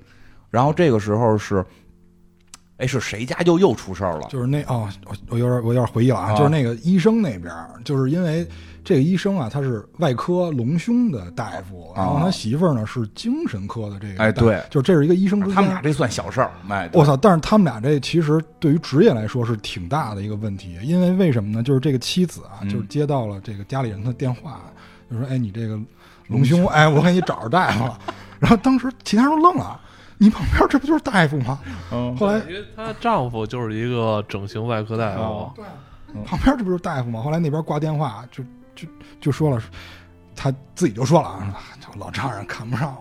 [0.51, 1.65] 然后这个时候是，
[2.79, 4.27] 哎，是谁家又又出事儿了？
[4.29, 7.55] 就是那哦，我我有点我有点回忆了啊，就是那个医生那边，
[7.85, 8.45] 就是因为。
[8.85, 14.23] 这个医生啊，他是外科隆胸的大夫，然后他媳妇儿呢是精神科的这个。
[14.23, 16.51] 哎，对，就这是一个医生之间，他们俩这算小事儿。
[16.69, 17.17] 哎，我操！
[17.17, 21.63] 但是他们俩这其实对于职业来说是挺大的一个问题，因为为什么呢？
[21.63, 24.63] 就是这个妻子啊，就是接到了这个家里人的电话，
[25.11, 25.79] 就说：“哎，你这个
[26.29, 27.99] 隆胸，哎，我给你找着大夫了。
[28.41, 29.79] ”然后当时其他人都愣了
[30.17, 31.59] ：“你旁边这不就是大夫吗？”
[31.93, 32.17] 嗯。
[32.17, 35.65] 后来，因为她丈夫就是一个整形外科大夫，对，
[36.25, 37.21] 旁边这不就是大夫吗？
[37.21, 38.43] 后来那边挂电话就。
[38.81, 38.89] 就
[39.21, 39.63] 就说了，
[40.35, 41.55] 他自己就说了啊，
[41.99, 42.97] 老丈人看不上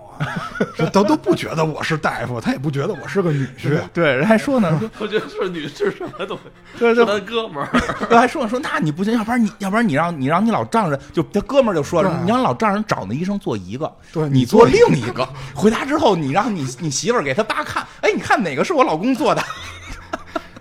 [0.80, 3.80] 我，都都不觉得我是大夫，他也不觉得我是个女婿。
[3.94, 6.38] 对，人还说呢， 我觉得是女婿什么都，
[6.78, 7.70] 对 对，他哥们儿。
[8.10, 15.28] 还说说，那你不行，要不然你要不然你让你让你老丈人，就他哥们儿就说了，你让老丈人找那医生做一个，对你做另一个。
[15.54, 19.42] 回家之后，你让你你媳妇儿给他爸看，哎，你看哪个是我老公做的？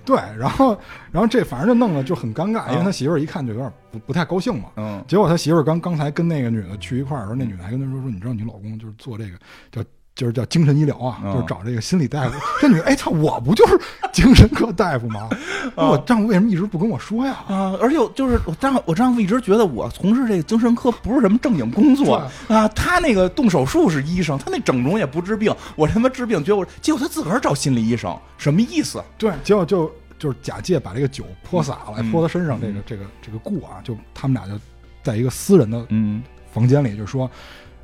[0.08, 0.78] 对，然后，
[1.12, 4.70] 然后这反正就弄得就很尴尬，因为他媳妇儿一看就有点不不太高兴嘛。
[4.76, 5.04] 嗯。
[5.06, 9.36] 结果他媳妇儿刚刚才跟那个女的去一块儿的时候，那女的还跟他说说，你知道你老公就是做这个
[9.70, 9.84] 叫
[10.18, 12.34] 就是叫精神医疗啊，就是找这个心理大夫。
[12.60, 13.78] 这女的，哎操，我不就是
[14.12, 15.28] 精神科大夫吗？
[15.76, 17.36] 我丈夫为什么一直不跟我说呀？
[17.46, 17.72] 啊！
[17.80, 22.16] 而且就是我丈我丈夫一直觉得我从事这个精神科不是什么正经工作
[22.48, 22.66] 啊。
[22.74, 25.54] 他那个动手术是医生，他那整容也不治病。
[25.76, 29.00] 我他妈治病，结果结果他自个儿找心理医生，什么意思？
[29.16, 29.88] 对，结果就。
[30.18, 34.60] 就是假借把这个酒泼洒了，泼他身上，这个这个这个故啊，就他们俩就
[35.00, 36.20] 在一个私人的嗯
[36.52, 37.30] 房间里，就说：“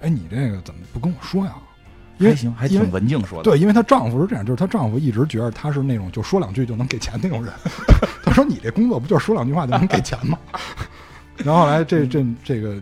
[0.02, 1.54] 哎，你这个怎么不跟我说呀？”
[2.18, 3.44] 还行，还挺文静说的。
[3.44, 7.52] 对，因为她丈夫是这样，就是她丈夫一直觉得她是那种就说两句就能给钱那种人。
[8.24, 10.38] 他说：“你这工作不就是说两句话就能给钱吗？”
[11.44, 12.80] 然后来这这这个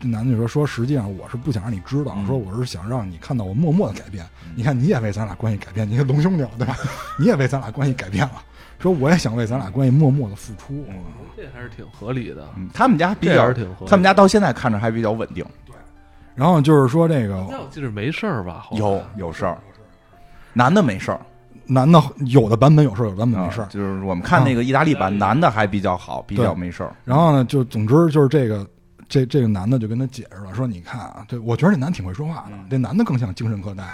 [0.00, 4.24] 这男的就说：“说实际上我是不想让你知道，说我是想让你看到我默默的改变。
[4.54, 6.76] 你看你也为咱俩关系改变，你看龙兄弟，对吧？
[7.18, 8.42] 你也为咱俩关系改变了。”
[8.78, 10.84] 说我也想为咱俩关系默默的付出，
[11.36, 12.48] 这还是挺合理的。
[12.74, 13.52] 他们家比较，
[13.86, 15.44] 他们家到现在看着还比较稳定。
[16.34, 18.66] 对，然后就是说这个，我记得没事儿吧？
[18.72, 19.58] 有有事儿，
[20.52, 21.20] 男的没事儿，
[21.66, 23.66] 男的有的版本有事儿，有的版本没事儿。
[23.66, 26.94] 就是我们看那个意大利版，男的还比较好，比较没事儿。
[27.04, 28.66] 然后呢，就总之就是这个
[29.08, 33.90] 这这个男的就跟他解释了，说你看啊，对我觉得这男挺会说话的，这男的更像精神科大夫。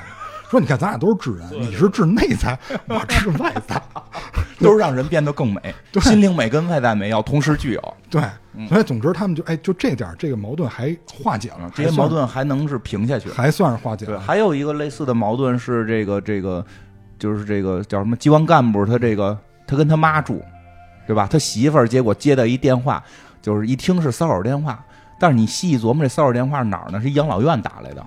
[0.50, 3.82] 说你看，咱俩都是治人，你是治内在，我治外在，
[4.58, 5.74] 都是让人变得更美。
[6.00, 7.94] 心灵美跟外在美要同时具有。
[8.10, 8.22] 对，
[8.68, 14.18] 所以总之他们就哎，就这点这个矛盾还化解了，这些矛盾还能是平下去，还算是化解了。
[14.18, 16.64] 还有一个类似的矛盾是这个这个，
[17.18, 20.42] 就是这个叫什么机关干部，他这个他跟他妈住，
[21.06, 21.28] 对吧？
[21.30, 23.02] 他媳妇儿结果接到一电话，
[23.42, 24.82] 就是一听是骚扰电话，
[25.20, 27.00] 但是你细一琢磨，这骚扰电话哪儿呢？
[27.00, 28.04] 是养老院打来的。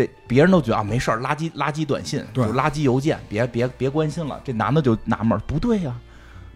[0.00, 4.40] 这别人都觉得啊没事儿，垃圾垃圾短信，就垃圾邮件，别别别关心了。
[4.42, 5.94] 这男的就纳闷，不对呀，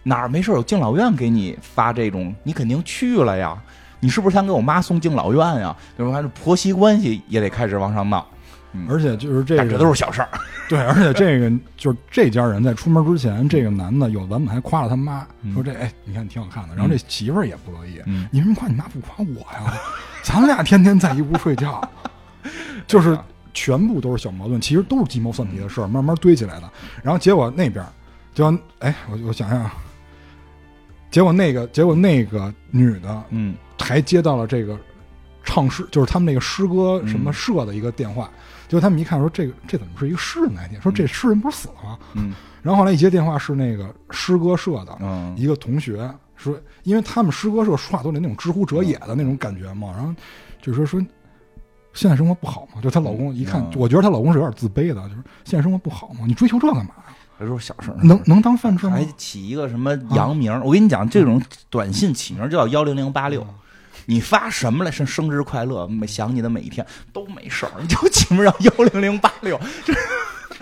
[0.03, 3.55] 哪儿没事有敬老院给你发这种，你肯定去了呀。
[3.99, 5.75] 你是不是想给我妈送敬老院呀？
[5.97, 6.31] 就是反正？
[6.31, 8.27] 婆媳关系也得开始往上闹。
[8.89, 10.27] 而且就是这个，这都是小事儿。
[10.67, 16.75] 对，而且这个就是这家人在出门之前，这个男的有版本还夸了他妈，说这哎，你看挺好看的。
[16.75, 19.73] 然后这媳妇儿也不乐意，你为什么夸你妈不夸我呀？
[20.23, 21.89] 咱俩天天在一屋睡觉，
[22.85, 23.17] 就是
[23.55, 26.69] 全部都是小矛盾，其实都是鸡毛蒜皮的事儿，慢慢堆起来的。
[27.01, 27.83] 然后结果那边，
[28.35, 28.45] 就
[28.77, 29.71] 哎，我我想想，
[31.09, 34.77] 结果那个结果那个女的，嗯，还接到了这个
[35.43, 38.29] 唱诗，就是他们那个诗歌什么社的一个电话。
[38.67, 40.81] 结果他们一看说这个这怎么是一个诗人来电？
[40.81, 41.99] 说这诗人不是死了吗？
[42.13, 50.13] 嗯，然后后来一接电话是那个诗歌社的一个同学说，因为他们诗歌社说话都得那种知乎者也的那种感觉嘛，然后
[50.61, 50.99] 就说说
[51.95, 57.15] 现在生活不好吗，就她老公一看，我觉得她老公是有点自卑的，就是现在生活不好吗，你追求这干嘛呀？
[57.39, 58.93] 这都是小事儿，能能当饭吃吗？
[58.93, 60.53] 还起一个什么洋名？
[60.63, 63.45] 我跟你讲，这种短信起名就叫幺零零八六。
[64.07, 64.91] 你发什么来？
[64.91, 69.59] 生生日快乐，每想你的每一天都没事儿，你就起名叫幺零零八六。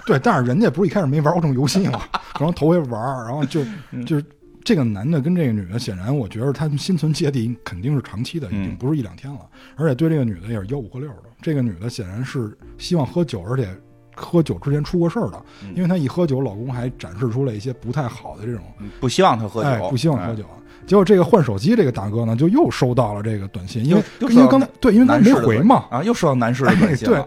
[0.05, 2.01] 对，但是人家不是一开始没玩过这种游戏吗？
[2.33, 3.63] 可能头回玩，然后就
[4.05, 4.25] 就是
[4.63, 9.39] 这个男的跟这个女的，显然我觉得他们心存芥蒂，肯定是长期的，已经不是一两天了。
[9.75, 11.23] 而且对这个女的也是吆五喝六的。
[11.41, 13.67] 这个女的显然是希望喝酒，而且
[14.15, 15.43] 喝酒之前出过事儿的，
[15.75, 18.63] 因为她一喝酒，老公还展示出了一些不太好的这种，
[18.99, 20.45] 不希望她喝酒，不希望喝酒。
[20.85, 27.23] 结果这个换手机这个大哥呢，就又收到了这个短信，因为因为刚才对，因为他没回嘛啊，又收到男士的短信对，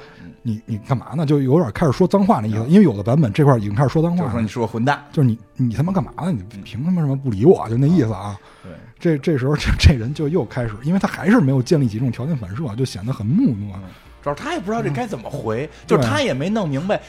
[0.47, 1.27] 你你干嘛呢？
[1.27, 6.31] 就有点开始说脏话那意思，因为有的版本这块已经开始说脏话，就说你是个混蛋，就是你你他妈干嘛呢？
[6.31, 7.69] 你凭什么什么不理我？
[7.69, 8.39] 就那意思啊。
[8.63, 13.77] 对，这这时候这这人就又开始，因为他还是没有建立起这种条件反射，就显得很木讷。
[14.23, 17.01] 主要他也不知道这该怎么回，就是他也没弄明白。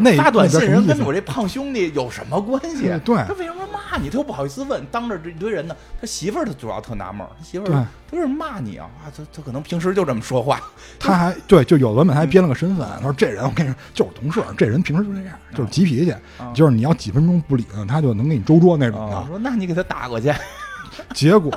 [0.00, 2.90] 那发短信人跟我这胖兄弟有什么关系？
[3.04, 4.08] 对，他为什么骂你？
[4.08, 5.76] 他又不好意思问，当着这一堆人呢。
[6.00, 8.88] 他媳妇儿他主要特纳闷，他媳妇儿他为什么骂你啊？
[9.04, 10.60] 啊，他他可能平时就这么说话。
[10.98, 12.86] 他还对，就有的文本还编了个身份。
[12.96, 16.14] 他说这人我跟你说就是同事，这人平时就这样，就是急脾气，
[16.54, 19.24] 就是你要几分钟不理他，他就能给你周桌那种的。
[19.28, 20.32] 说那你给他打过去。
[21.14, 21.52] 结果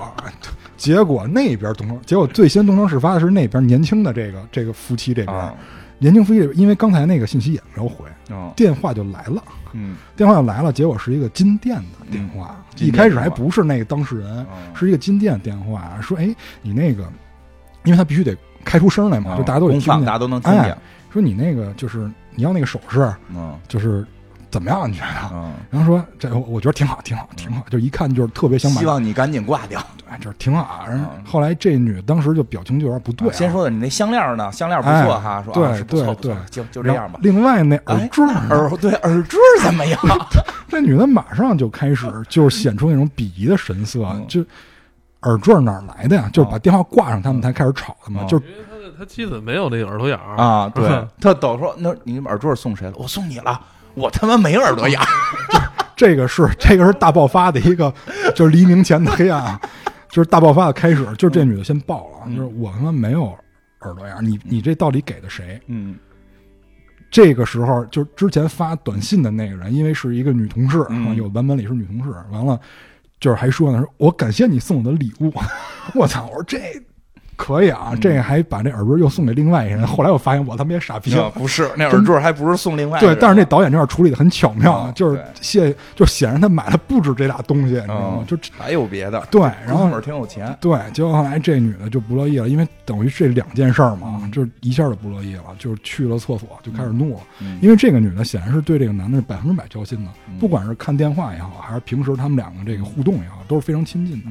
[0.77, 5.53] 结果那边东窗，结果最先东窗事发的是那边年轻的这个这个夫妻这边。
[5.97, 8.05] 年轻夫妻，因为刚才那个信息也没有回，
[8.55, 9.43] 电话就来了。
[9.73, 12.55] 嗯，电话就来了，结果是一个金店的电话。
[12.77, 17.03] 一开始还不是那个当事人，是一个金店电话，说：“哎，你那个，
[17.83, 20.77] 因为他必须得开出声来嘛，就大家都听见，大家都能听见。
[21.11, 24.05] 说你那个就是你要那个首饰，嗯，就是。”
[24.53, 24.87] 怎么样？
[24.87, 25.31] 你觉得？
[25.33, 27.65] 嗯，然后说这，我觉得挺好，挺好，挺好。
[27.71, 29.83] 就一看就是特别想买，希望你赶紧挂掉。
[29.97, 30.85] 对，就是挺好。
[30.87, 33.33] 然后后来这女当时就表情就有点不对。
[33.33, 34.51] 先说的你那项链呢？
[34.51, 35.41] 项链不错哈。
[35.43, 37.19] 说对对对，就就这样吧。
[37.23, 39.99] 另外那耳坠耳对耳坠怎么样？
[40.69, 44.07] 这女的马上就开始就是显出那种鄙夷的神色。
[44.27, 44.45] 就
[45.23, 46.29] 耳坠哪来的呀？
[46.31, 48.23] 就是把电话挂上，他们才开始吵的嘛。
[48.25, 50.71] 就是他的他妻子没有那个耳朵眼儿啊。
[50.75, 50.87] 对，
[51.19, 52.93] 他都说那你耳坠送谁了？
[52.97, 53.59] 我送你了。
[53.95, 54.99] 我他妈没耳朵眼，
[55.95, 57.93] 这个是这个是大爆发的一个，
[58.35, 59.59] 就是黎明前的黑暗，
[60.09, 61.05] 就是大爆发的开始。
[61.17, 63.25] 就是这女的先爆了，就是我他妈没有
[63.81, 65.61] 耳朵眼，你你这到底给的谁？
[65.67, 65.95] 嗯，
[67.11, 72.59] 这个时候就之前发短信的那个人，因为是一个女同事，有版本里是女同事，完了
[73.19, 75.31] 就是还说呢，说我感谢你送我的礼物。
[75.93, 76.25] 我操！
[76.27, 76.59] 我说这。
[77.35, 79.85] 可以啊，这还把这耳坠又送给另外一人。
[79.85, 88.23] 后来我发现我他妈也傻逼了，不是那耳坠还不是送另外对，但是那导演这块处理的很巧妙，就是谢就显然他买的不止这俩东西，你知道吗？
[88.27, 89.21] 就还有别的。
[89.29, 90.55] 对，然后挺有钱。
[90.59, 97.19] 对，结果后来这女的就不乐意了，因为等于这两件事儿嘛，就是一下就不乐意了，就是去了厕所就开始怒了。
[97.61, 104.29] 因为这个女的显然是对这个男的是百分之百交心的，不管是看电话也好，还是平时他们两个这个互动也好，都是非常亲近的。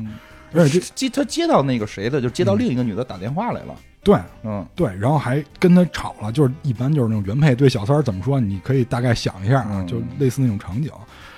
[0.54, 3.74] 而且接他接到那个谁的，就接到另一个女的打电话来了。
[4.04, 6.32] 对，嗯，对，然后还跟他吵了。
[6.32, 10.90] 就是一般就是那种原配对小三儿怎么说，你可以大概想一下啊，就类似那种场景。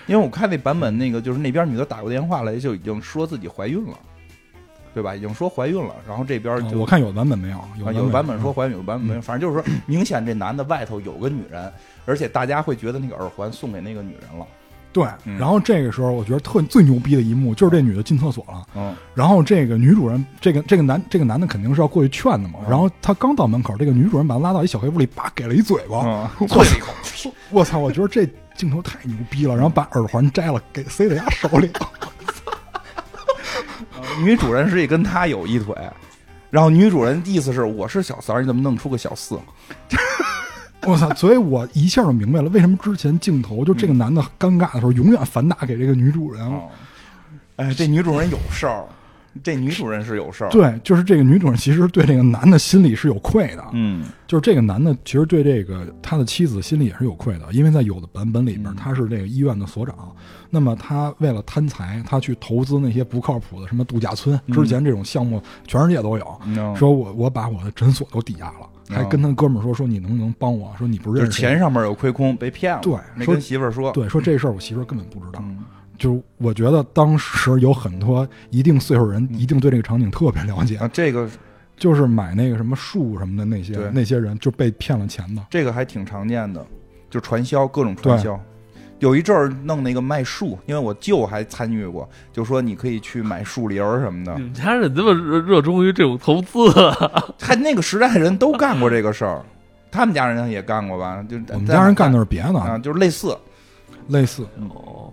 [0.07, 3.99] 因为我看那版本，那个就是那边女的打过电话来，就已经说自己怀孕了，
[4.95, 5.15] 对吧？
[5.15, 5.95] 已经说怀孕了。
[6.09, 9.21] 然后这边就我看有版本没有，有版本说怀孕，有版本没有。
[9.21, 11.71] 反正就是说，明显这男的外头有个女人，
[12.07, 14.47] 而且大家会觉得那个耳环送给那个女人了。
[14.95, 15.05] 对，
[15.37, 28.25] 然后这个时候我觉得特最牛逼的一幕就是这女的进厕所了，嗯，然后这个女主人，这个这个男这个男的肯定是要过去劝的嘛，然后他刚到门口，这个女主人把他拉到一小黑屋里，叭给了一嘴巴，啐了一口，我操，我觉得这
[28.57, 31.69] 镜头太牛逼了，然后把耳环摘了，给塞在他手里，
[34.23, 35.75] 女主人实际跟他有一腿，
[36.51, 39.37] 然后女主人意思是我是小三儿，你怎么弄出个小四？
[40.91, 41.13] 我操！
[41.15, 46.53] 所以我一下就明白了，为什么之前镜头就这个男的尴尬的时候，永远反打给这个女主人。
[47.57, 48.85] 哎，这女主人有事儿。
[49.43, 60.15] 这女主人是有事儿，对，就是这个女主人其实对这个男的心里是有愧的，嗯，就是这个男的其实对这个他的妻子心里也是有愧的，因为在有的版本里边他是这个医院的所长，
[60.51, 66.41] 那么他为了贪财，他去投资那些不靠谱的什么度假村，之前这种项目全世界都有，
[66.77, 75.43] 说我我把我的诊所都抵押了，还跟他哥们儿说说你能不能帮我说你不认识钱上面有亏空被骗了，对，没跟媳妇儿说，对，说这事儿我媳妇儿根本不知道。
[75.97, 81.31] 就是我觉得当时有很多一定岁数人一定对这个场景特别了解啊，这个
[81.77, 86.67] 就是买那个什么树什么的那些那些人就被骗了钱的，这个还挺常见的，
[87.09, 88.39] 就传销各种传销，
[89.05, 94.33] 有一阵儿弄那个卖树，因为我舅还参与过，就说你可以去买树林儿什么的。
[94.37, 96.71] 你们家人这么热热衷于这种投资，
[97.39, 99.45] 还那个时代的人都干过这个事儿，
[99.91, 101.23] 他们家人也干过吧？
[101.29, 103.37] 就我们家人干的是别的啊，就是类似
[104.09, 105.13] 类似哦。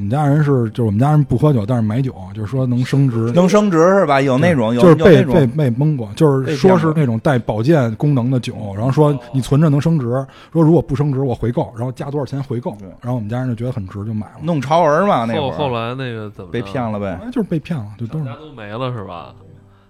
[0.00, 4.18] 我们家人是，就是我们家人不喝酒，但是买酒，就是说能升值，能升值是吧？
[4.18, 10.06] 有那种，就是被被被蒙过，就是说是那种带保健功能的酒，然后说你存着能升值，
[10.54, 14.36] 说如果不升值我回购，然后加多少钱回购，然后我们家人就觉得很值，就买了。
[14.40, 17.20] 弄潮儿嘛，那会儿后来那个怎么被骗了呗？
[17.30, 19.34] 就是被骗了，就都家都没了是吧？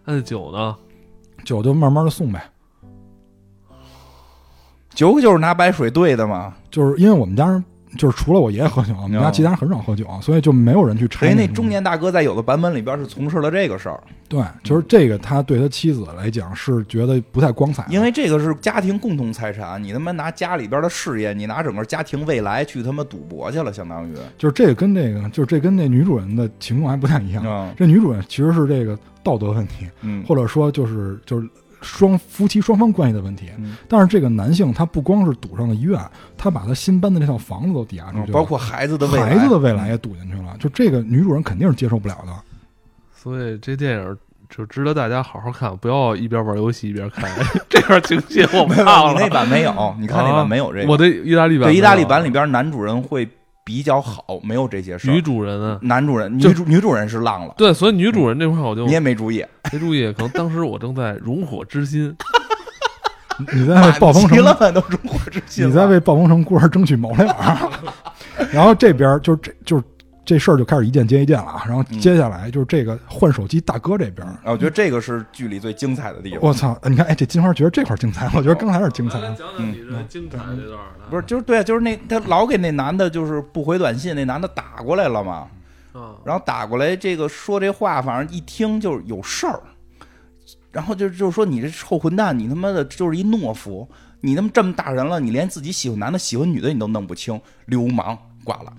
[0.04, 0.74] 那酒呢？
[1.44, 2.42] 酒就慢慢的送呗。
[4.92, 7.64] 酒就是拿白水兑的嘛，就是因为我们家人。
[7.96, 11.28] 就是除了我爷爷喝酒，我们家其他人很少喝酒，所以就没有人去拆。
[11.28, 14.00] 哎，那中年大哥在有的版本里边是从事了这个事儿。
[14.28, 24.14] 对，就是这个，他对他妻子来讲是觉得不太光彩，因为这个是家庭共同财产，你他妈拿家里边的事业，你拿整个家庭未来去他妈赌博去了，相当于。
[24.38, 27.74] 就是这个跟这个，就是这跟那女主人的情况还不太一样。
[27.76, 29.88] 这女主人其实是这个道德问题，
[30.26, 31.48] 或者说就是就是。
[31.80, 33.50] 双夫妻双方关系的问题，
[33.88, 36.00] 但是这个男性他不光是赌上了医院，
[36.36, 40.56] 他把他新搬的那套房子都抵押出去了，包括孩子的未来，孩子的未来也赌进去了。
[40.58, 42.32] 就这个女主人肯定是接受不了的，
[43.14, 44.16] 所以这电影
[44.48, 47.30] 就值得大家好好看，不要一边玩游戏一边看。
[47.68, 50.88] 这段情节我忘了，那版没有，你看那版没有这个。
[50.88, 53.28] 我的意大利版，对意大利版里边男主人会。
[53.70, 57.54] 比较好，没有这些事女主人啊，男主人，女主女主人是浪了。
[57.56, 60.12] 对，所以女主人这块我就你也没注意，没注意。
[60.12, 62.12] 可能当时我正在熔火之心，
[63.54, 67.32] 你在为暴风城了都熔火之心，你在为暴风城孤儿争取毛脸。
[68.50, 69.80] 然后这边就是这就。
[70.30, 71.64] 这事儿就开始一件接一件了啊！
[71.66, 76.38] 然后接下来就是这个换手机大哥这边，我觉得这个是剧里最精彩的地方。
[76.40, 76.78] 我操！
[76.84, 79.20] 你看，哎，这金花觉得这块精彩，我觉得刚才是精彩。
[79.20, 80.78] 讲讲你这精彩这段
[81.10, 85.48] 不是，就是对，就是那他老给那男的，就是不回短信，那男的打过来了嘛。
[86.24, 89.60] 然后打过来，这个说这话，反正一听就是有事儿。
[90.70, 93.88] 然后就就是说，你这臭混蛋，你他妈的就是一懦夫，
[94.20, 98.72] 你他妈这么大人了，你连自己喜欢男的喜欢女的你都弄不清，流氓挂了。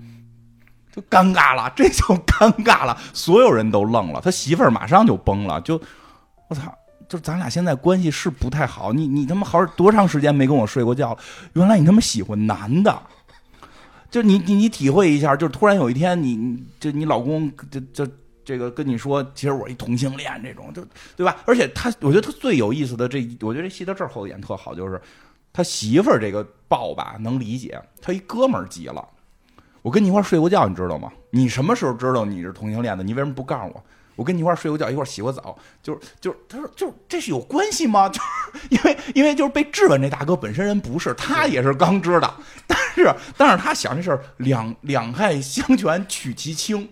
[0.92, 5.82] 就尴尬了，这就尴尬了， 所有人都愣了，他媳妇儿马上就崩了，就
[6.50, 6.74] 我操，
[7.08, 11.18] 就咱俩现在关系是不太好，你你他妈好多长时间没跟我睡过觉？
[11.54, 13.02] 原来你他妈喜欢男的，
[14.10, 18.06] 就你你你体会一下，就突然有一天你就你老公就就
[18.44, 21.38] 这个跟你说，其实我一同性恋这种，就对吧？
[21.46, 25.02] 而且他，我觉得他最有意思的这，我觉得这戏到这儿后演特好，就是
[25.54, 29.08] 他媳妇儿这个抱吧能理解，他一哥们儿急了。
[29.82, 31.12] 我跟你一块睡过觉，你知道吗？
[31.32, 33.04] 你什么时候知道你是同性恋的？
[33.04, 33.84] 你为什么不告诉我？
[34.18, 38.08] 我跟你一块睡过觉，一块洗过澡，就是就是，他说就是这是有关系吗？
[38.10, 42.36] 就是因为因为就是被质问，这大哥本身人不是，他也是刚知道，
[42.68, 46.88] 但是但是他想这事儿两两害相权取其轻，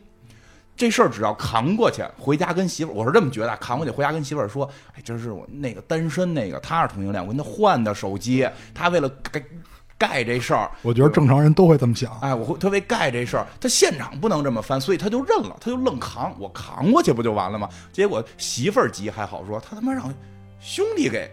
[0.75, 9.11] 这事儿只要扛过去，回家跟媳妇儿，我是这么觉得，扛过去回家跟媳妇儿说，哎，这是我那个单身那个，他是同性恋，我跟他换的手机，他为了
[9.99, 12.17] 盖这事儿，我觉得正常人都会这么想。
[12.21, 17.67] 哎，我会特别盖这事儿，他现场不能这么翻，所以他就认了，他就愣扛，我扛过去不就完了吗？
[17.91, 20.11] 结果媳妇儿急还好说，他他妈让
[20.61, 21.29] 兄弟给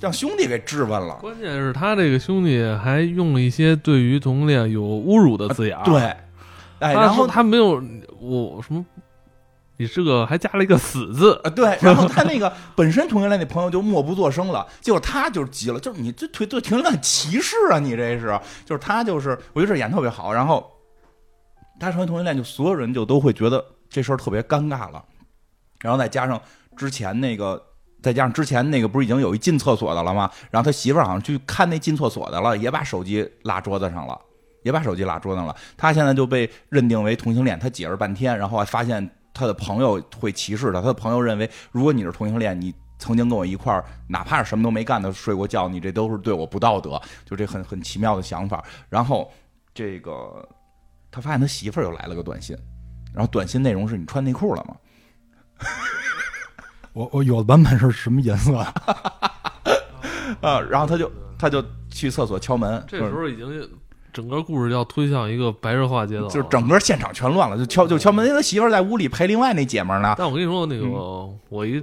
[0.00, 1.16] 让兄弟给质问了。
[1.16, 5.76] 关键是他这个兄弟还用了一些对于同性恋有侮辱的字眼。
[5.84, 6.00] 对，
[6.78, 7.82] 哎，然后他没有
[8.20, 8.86] 我什么。
[9.80, 11.50] 你这个还加了一个死字啊？
[11.50, 17.78] 对，然后他那个本身同性恋那朋友就默不作声了，结果他就急了，就是你这腿对同性恋歧视啊！
[17.78, 20.32] 你这是，就是他就是，我觉得这演特别好。
[20.32, 20.68] 然后
[21.78, 25.04] 他成为同性恋，就所有人就都会觉得这事儿特别尴尬了。
[25.80, 26.42] 然后再加上
[26.76, 27.62] 之前那个，
[28.02, 30.28] 再加上之前那个，不是已经有一进厕所的了吗？
[30.50, 34.20] 然后他媳妇儿好像去看那进厕所的了，也把手机落桌子上了，
[34.64, 35.54] 也把手机落桌子上了。
[35.76, 39.08] 他现在就被认定为同性恋，他解释半天，然后还发现。
[39.38, 48.64] 他的朋友会歧视他，他的朋友认为，如果你是同性恋，你曾经跟我一块儿，哪怕是什么都没干的睡过觉，你这都是对我不道德，就这很很奇妙的想法。
[48.88, 49.32] 然后
[49.72, 50.46] 这个
[51.10, 52.56] 他发现他媳妇儿又来了个短信，
[53.14, 54.76] 然后短信内容是你穿内裤了吗？
[56.92, 58.56] 我我有的版本是什么颜色
[60.42, 60.60] 啊？
[60.68, 63.70] 然后他就他就去厕所敲门，这时候已经
[64.18, 70.16] 整个故事要推向一个白热化阶段，就是整个现场全乱了，就敲就敲门，因为他媳妇在屋里陪另外那姐们呢。
[70.18, 70.88] 但我跟你说，那个
[71.48, 71.80] 我一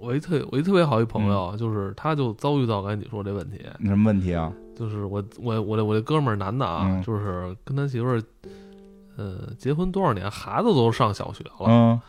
[0.00, 4.50] 我一特我一特别好一朋友，就是他就遭遇到刚才你说这问题，什么问题啊？
[4.74, 8.22] 就是我我我这我这哥们儿男的啊，就是跟他媳妇儿
[9.18, 12.00] 呃结婚多少年，孩子都上小学了，嗯。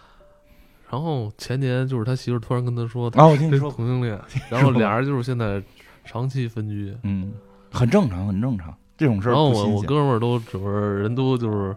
[0.90, 4.18] 然后前年就是他媳妇突然跟他说，啊，我听你说同性恋，
[4.50, 5.62] 然后俩人就是现在
[6.06, 7.34] 长期分居，嗯，
[7.70, 9.32] 很正常，很正常这种事儿。
[9.32, 11.76] 然后我我哥们儿都整个人都就是，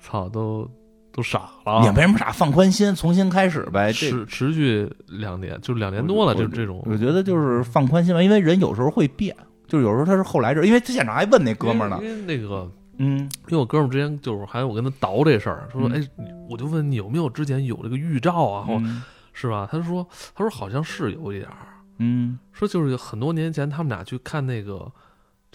[0.00, 0.68] 操，都
[1.12, 1.82] 都傻了。
[1.84, 3.92] 也没什么傻，放宽心，重新开始呗。
[3.92, 6.82] 持持续两年，就两年多了，就这种。
[6.86, 9.34] 我觉得就是放宽心吧，因为人有时候会变，
[9.66, 12.70] 就是有时候他是后来这，因为他现场还问那哥们儿呢，因为那个。
[12.98, 16.00] 嗯，因为我哥们之前就是还有我跟他倒这事儿，说哎，
[16.48, 18.80] 我就问你有没有之前有这个预兆啊，或
[19.34, 19.68] 是吧？
[19.70, 24.90] 他说他说好像是有一点儿，嗯，说就是很多年前他们俩去看那个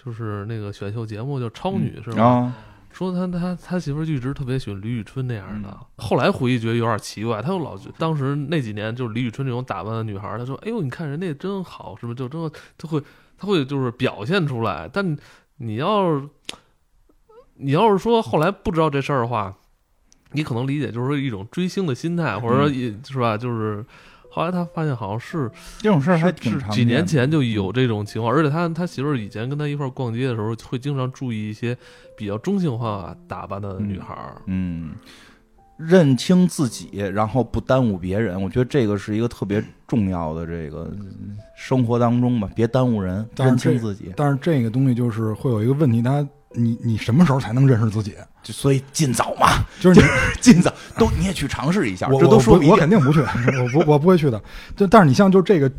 [0.04, 2.54] 就是那个选秀节目叫《超女》是吧？
[2.92, 13.02] 说他他他媳妇就一直特别喜欢李宇春那样的，后来回忆觉得有点奇怪，他又老当时那几年就是李宇春这种打扮的女孩，他说哎呦你看人家真好，是不是就真他会
[13.38, 15.18] 他会就是表现出来，但
[15.58, 16.28] 你要是。
[17.64, 19.56] 你要是说后来不知道这事儿的话，
[20.32, 23.86] 你可能理解就是说一种追星的心态，或者说也是吧，就是
[24.34, 31.78] 后来他发现好像是这种事儿还挺几年前就有这种情况，而且他他媳妇儿以前跟他一块儿逛街的时候，会经常注意一些
[32.18, 34.42] 比较中性化打扮的女孩儿。
[34.46, 34.92] 嗯，
[35.76, 40.90] 认清自己，然后不耽误别人，我觉得这个是一个特别重要的这个
[41.58, 44.14] 生活当中吧，别耽误人，认清自己。
[44.16, 46.26] 但是这个东西就是会有一个问题，他。
[46.54, 48.14] 你你什么时候才能认识自己？
[48.44, 50.08] 就所以尽早嘛， 就是你
[50.42, 52.08] 尽早都你也去尝试一下。
[52.08, 54.42] 我这都说我肯定不去，我不我不会去的。
[54.76, 55.70] 就但是你像就这个，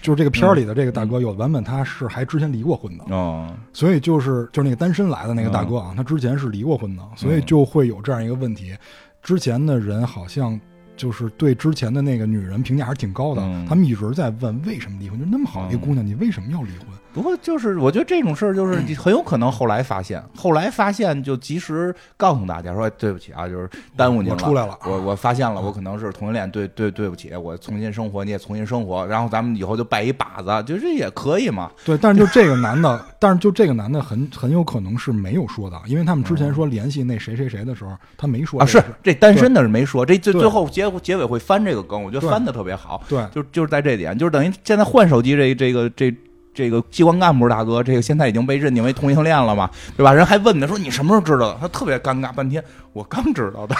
[0.00, 8.76] 就是这个片儿里的这个大哥，有的版本他是还之前离过婚的哦，所以就是就是那个单身来的那个大哥啊，他之前是离过婚的，所以就会有这样一个问题，
[9.22, 10.60] 之前的人好像。
[10.96, 16.86] 就是对之前的那个女人评价还是挺高的，他们一直在问为什么离婚，就那么好一个姑娘，你为什么要离婚？
[17.14, 24.36] 不过就是我觉得这种事儿就是很有可能后来发现，后来发现就及时告诉大家说对不起啊，就是耽误您了。
[24.36, 31.70] 出来了，我我发现了，我可能是同性恋，对对对不起，我重新生活，你也重新生活，然后咱们以后就拜一把子，就这也可以嘛。
[31.84, 43.02] 对，但是就这个男的， 但是就这个男的很很有可能是没有说的，因为他们之前说联系那谁谁谁的时候，他没说啊，是这单身的是没说，这最最后结结尾会翻这个梗，我觉得翻的特别好。
[43.08, 46.14] 对，就就是在这点，就是等于现在换手机这这个这。
[46.54, 50.12] 这个机关干部大哥，这个现在已经被认定为同性恋了嘛，对吧？
[50.12, 53.74] 人还问他说：“你什么时候知道的？”他特别尴尬，半天我刚知道的，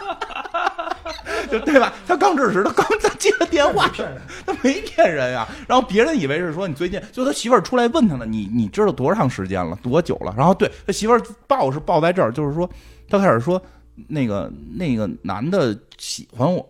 [1.52, 1.92] 就对吧？
[2.08, 3.88] 他刚知识，他刚才接的电话，
[4.46, 5.46] 他没骗人呀。
[5.68, 10.34] 然后别人以为是说你最近，就他媳妇儿出来问他了，你你知道多长时间了，多久了？
[10.36, 12.68] 然后对他媳妇儿报是报在这儿，就是说
[13.08, 13.60] 他开始说
[14.08, 16.66] 那个那个男的喜欢我，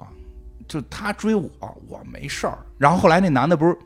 [0.66, 1.48] 就他追我，
[1.88, 2.58] 我没事儿。
[2.76, 3.78] 然后后来那男的不是。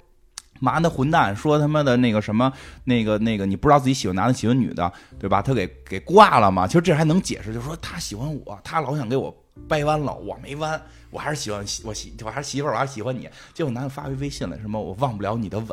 [0.61, 2.53] 妈的混蛋，说他妈的那个什么，
[2.85, 5.43] 那个那个，你不知道自己喜欢男的喜欢女的，对吧？
[5.43, 6.67] 他给给挂了嘛？
[6.67, 9.35] 其实这还能解释，就是说他喜欢我，他老想给我
[9.67, 10.81] 掰弯了，我没弯，
[11.11, 13.29] 我还是喜欢我媳，我还是媳妇，我还是喜欢你。
[13.53, 15.69] 结果男的发微微信了，什么我忘不了你的吻，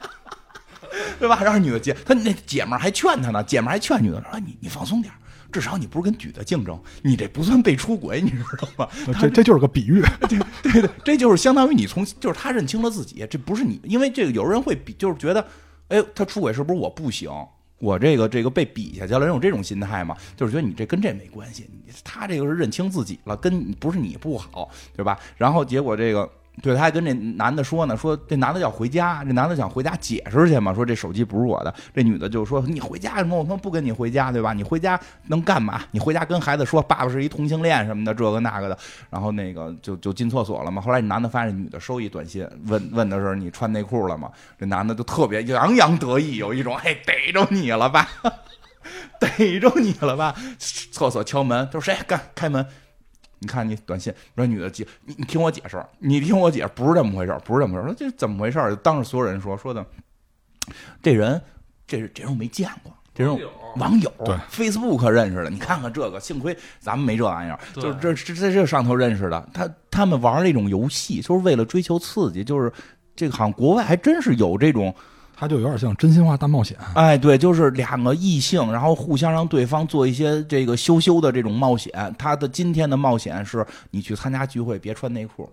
[1.20, 1.38] 对吧？
[1.42, 5.12] 然后女的接他那姐们儿还劝他呢，姐们儿还劝女的说你你放松点。
[5.50, 8.88] 至少你不是跟女的竞争，你这不算被出轨，你知道吗？
[9.20, 15.46] 这这就是个比喻， 对对对，这就是相当于你从就是他认清了自己，这不是你，因为这个有人会比，就是觉得，
[15.88, 17.30] 哎，他出轨是不是我不行？
[17.78, 20.16] 我这个这个被比下去了，人有这种心态嘛？
[20.36, 21.68] 就是觉得你这跟这没关系，
[22.04, 25.18] 他这个是认清自己了，跟不是你不好，对吧？
[25.36, 26.30] 然后结果这个。
[26.62, 31.74] 对，他还跟这男的说呢，说这男的要回家，这男的想回家解释去嘛，说这手机不是我的。
[31.94, 33.38] 这女的就说你回家什么？
[33.38, 34.52] 我他妈不跟你回家，对吧？
[34.52, 35.82] 你回家能干嘛？
[35.90, 38.76] 你回家跟孩子说爸爸是一同性恋什么的，这个那个的。
[39.08, 40.82] 然后那个就就进厕所了嘛。
[40.82, 44.30] 后来这男的发现女的收一短信，问问的是你穿内裤了吗？
[44.58, 48.06] 这男的就特别洋洋得意，有一种哎逮着你了吧，
[49.18, 50.34] 逮着你了吧？
[50.58, 51.96] 厕所敲门，他说谁？
[52.06, 52.66] 干开门。
[53.40, 59.84] 你看你短信，说女的接你，你听我解释，你听我解释，不是这么回事不是这么回事说这怎么回事就当着所有人说说的，
[61.02, 61.40] 这人，
[61.86, 63.40] 这这人我没见过，这种
[63.76, 65.50] 网友对 Facebook 认识的。
[65.50, 69.48] 你看看这个，幸亏咱们没这玩意儿，就这这在这上头认识的。
[69.52, 72.72] 他他们玩那种游戏，就是为了追求刺激，就是
[73.16, 74.94] 这个好像国外还真是有这种。
[75.40, 81.90] 他就有点像真心话大冒险，哎，对，就是两个异性，然后互相让对方做一些这个羞羞的这种冒险。
[82.18, 85.48] 他的今天的冒险是你去参加聚会别穿内裤。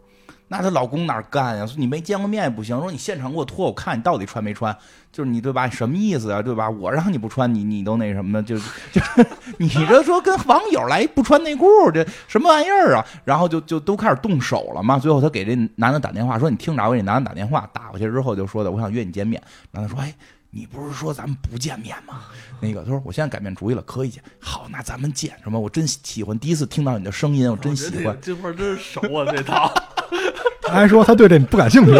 [0.48, 1.66] 那她老公哪干呀？
[1.66, 2.80] 说你没见过面也不行。
[2.80, 4.76] 说你现场给我脱，我看你到底穿没穿。
[5.12, 5.68] 就是你对吧？
[5.70, 6.42] 什么意思啊？
[6.42, 6.70] 对吧？
[6.70, 8.44] 我让你不穿，你你都那什么呢？
[8.44, 9.02] 就就
[9.58, 13.06] 你这说跟网友来不穿内裤，这什么玩意儿啊？
[13.26, 15.00] 然后就就都开始动手了嘛。
[15.00, 20.14] 最后她给这男的打电话说：“你听着，我给男的打电话。”打过去之后就说的：“我想约你见面。”男的说：“哎，
[20.52, 22.22] 你不是说咱们不见面吗？”
[22.62, 24.22] 那个他说：“我现在改变主意了，可以见。
[24.40, 25.60] 好，那咱们见什么？
[25.60, 28.16] 我真喜欢第一次听到你的声音，我真喜欢。
[28.22, 29.74] 这块真是熟啊，这套。
[30.62, 31.92] 他还说他对这不感兴趣，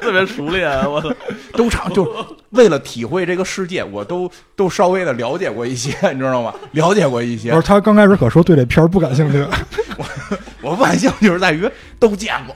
[0.00, 0.70] 特别熟练。
[0.90, 1.02] 我
[1.52, 2.10] 都唱，就
[2.50, 6.54] 为了体会这个世界，我都都稍微的了解过一些， 你知道吗？
[6.72, 7.50] 了解过一些。
[7.50, 9.44] 不是他刚开始可说对这片儿不感兴趣，
[9.96, 10.04] 我
[10.62, 11.68] 我不感兴趣是在于
[11.98, 12.54] 都见过，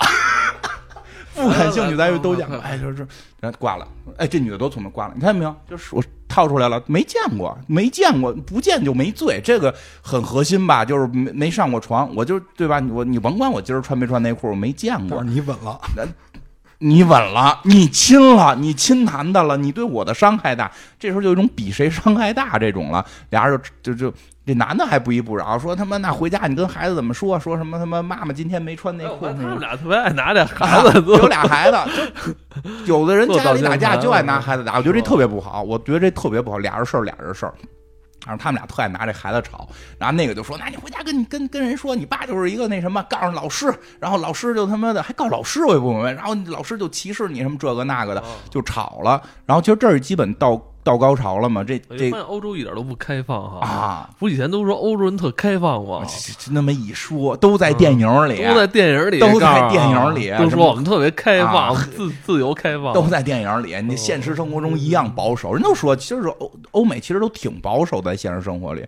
[1.34, 2.56] 不感兴趣在于都见过。
[2.58, 3.06] 哎，就是
[3.42, 3.86] 人挂了。
[4.16, 5.12] 哎，这女的多聪明，挂了。
[5.14, 5.54] 你看见没有？
[5.68, 6.02] 就是我。
[6.28, 10.82] 套出来了，没见过，没见过，不见就没罪，这个很核心吧？
[10.82, 12.82] 就是没没上过床，我就对吧？
[12.90, 15.22] 我你甭管我今儿穿没穿内裤，我没见过。
[15.22, 15.78] 你稳了，
[16.82, 24.16] 你稳了，你亲了，你亲男的了，你对我的伤害大，这时候就有一种比谁伤害大这种了，俩人就就就。
[24.44, 27.38] 这男的还不依不饶，说他妈那回家你跟孩子怎么说？
[27.38, 29.28] 说什么他妈妈妈今天没穿内裤？
[29.28, 31.76] 他们俩特别爱拿这孩子， 有俩孩子，
[32.84, 37.54] 有的人家里打架就爱 拿孩子打，我觉得这特别不好，我觉得这特别不好，俩人事儿俩人事儿，
[38.26, 39.68] 然后他们俩特爱拿这孩子吵，
[39.98, 50.60] 然后那个就说，那你回家跟你跟跟人说，你爸就是一个那什么，告诉老师，然后老师就他妈的还告老师，我也不明白，然后老师就歧视你什么这个那个的，就吵了，然后其实这儿基本到。
[50.84, 51.62] 到高潮了吗？
[51.62, 54.10] 这这欧洲一点都不开放哈啊！
[54.18, 56.04] 不以前都说欧洲人特开放吗？
[56.50, 63.80] 那么一说，都在电影里，都在电影里，都在电影里，都说我们特别开放，自自由开放，都在电影里。
[63.82, 68.84] 你现实生活中一样保守，人都说，其实欧欧美其实都挺保守，在现实生活里。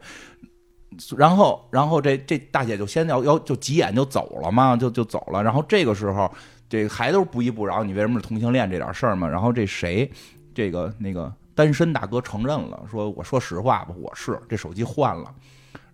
[1.17, 5.41] 然后，然后这这大姐就先要要就急眼就走了嘛，就就走了。
[5.41, 6.29] 然后这个时候，
[6.69, 9.29] 这个还都是不依不饶，你为什么是同性恋这点事儿嘛？
[9.29, 10.11] 然后这谁，
[10.53, 11.33] 这个那个。
[11.55, 15.33] 单身大哥承认了，说：“我说实话吧，我是这手机换了。”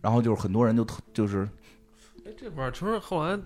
[0.00, 1.46] 然后就是很多人就特就是，
[2.24, 3.38] 哎，这会儿其实后来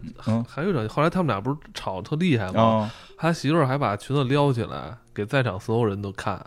[0.47, 2.91] 还有点，后来他们俩不是吵特厉害吗？
[3.19, 6.41] 他媳妇儿还把裙子撩起来给在场所有人都看，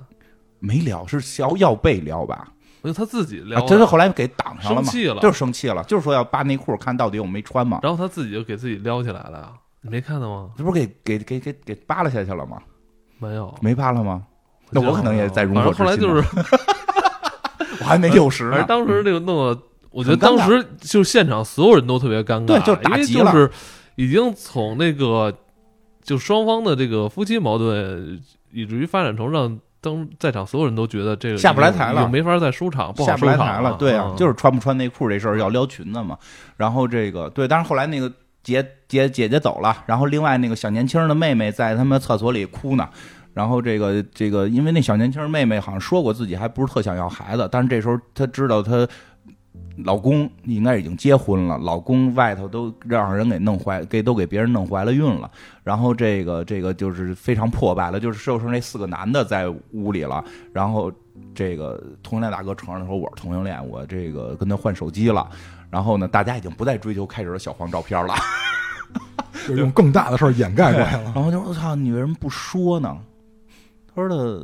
[0.59, 2.47] 没撩是要要被撩吧？
[2.83, 4.89] 因为他自己撩，他是后来给挡上了嘛？
[4.89, 7.79] 生气了，就是生气了，就是说要扒内裤看到底我没穿嘛？
[7.83, 10.51] 然后他自己就给自己撩起来了，你没看到吗？
[10.57, 12.61] 这不是给给给给给扒拉下去了吗？
[13.17, 14.25] 没有，没扒拉吗？
[14.71, 16.23] 那我可能也在如火后来就是，
[17.79, 18.63] 我还没六十呢。
[18.67, 19.61] 当时那个弄的，
[19.91, 23.31] 我觉得当时就现场所有人都特别尴尬，对，就打击了。
[23.31, 23.49] 就是
[23.95, 25.33] 已经从那个
[26.03, 33.75] 就双方的这个夫妻矛盾，以至于发展成让当在场所有人都觉得这个下不来台了，没法再收场，不好下不来台了。
[33.79, 36.17] 对啊，就是穿不穿内裤这事儿要撩裙子嘛。
[36.57, 38.11] 然后这个对，但是后来那个
[38.43, 42.89] 姐姐姐姐走了，然后另外那个小年轻的妹妹在他们厕所里哭呢。
[43.37, 48.87] 然后这个这个，因为那小年轻妹妹好像说过自己还不是特想要孩子，但是这时候她知道她
[49.85, 55.29] 老公应该已经结婚了，老公外头都让人给弄怀，给都给别人弄怀了孕了。
[55.63, 60.25] 然后这个这个就是非常破败了，就是就是那四个男的在屋里了。
[60.51, 60.91] 然后
[61.35, 65.29] 这个同性恋大哥承认说我是同性恋，我这个跟他换手机了。
[65.69, 68.15] 然后呢，大家已经不再追求开始的小黄照片了，
[69.47, 71.11] 就用更大的事儿掩盖过来了。
[71.13, 72.97] 然后就我操，你为什么不说呢？
[74.01, 74.43] 说的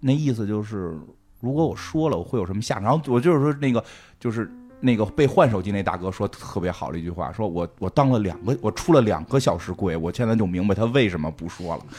[0.00, 0.98] 那意思就是，
[1.40, 2.84] 如果我说了，我会有什么下场？
[2.84, 3.82] 然后我就是说，那个
[4.18, 11.82] 就是那个被换手机那大哥说特别好的一句话，说我我当了两个，我出了两个小时柜，我现在就明白他为什么不说了。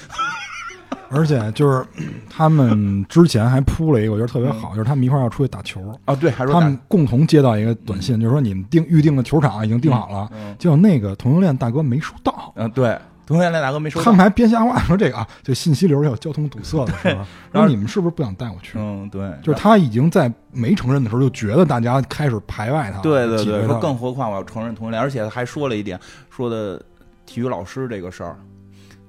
[1.11, 1.83] 而且就是
[2.29, 6.15] 他们之前还铺了一个，我觉得特别好，就是他们一块儿要出去打球啊。
[6.15, 10.29] 对，还说他们共同接到一个短信，就是说你们订预定的球场已经订好了，
[10.59, 12.53] 结果那个同性恋大哥没收到。
[12.55, 12.95] 嗯，对。
[13.29, 18.79] 同性恋大哥没说，他们还编瞎话说这个啊，就信息流有交通堵塞的是吧，然后你们是不是不想带我去？
[18.79, 22.99] 嗯，对，就是他已经在没承认的时候就觉得大家开始排外他。
[23.01, 25.99] 对对对，说更何况我要承认同性恋，而且还说了一点，
[26.31, 26.83] 说的
[27.27, 28.35] 体育老师这个事儿，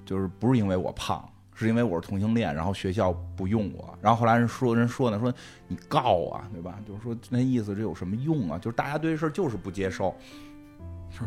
[0.05, 5.33] 就是不是因为我胖，是因为我是同性恋，然后学校不用我，然后后来人说人说呢，说
[5.67, 6.75] 你告啊，对吧？
[6.87, 8.59] 就是说那意思这有什么用啊？
[8.59, 10.15] 就是大家对这事儿就是不接受。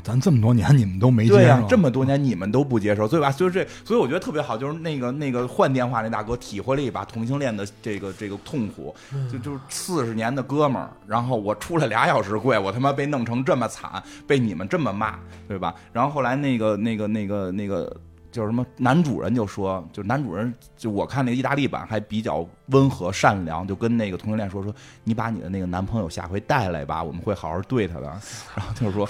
[0.04, 3.32] 咱这么多年你们都没接受，这么多年你们都不接受，对吧？
[3.32, 8.96] 所以这，所以我觉得特别好，就是那个那个换电话那大哥体会了一把同性恋的这个这个痛苦，
[9.32, 15.76] 就就是四十年的哥们儿，然后我出来俩小时跪，我他妈被弄成这么惨，被你们这么骂，对吧？
[15.92, 17.96] 然后后来那个那个那个那个。
[18.34, 24.74] 就是什么男主人就说，就男主人就我看那个意大利版还比较温和善良，就跟那个同性恋说说，
[25.04, 28.08] 你把你的那个男朋友下回带来吧，我们会好好对他的。
[28.56, 29.08] 然后就是说，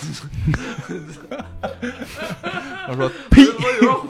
[2.86, 3.45] 他说 呸，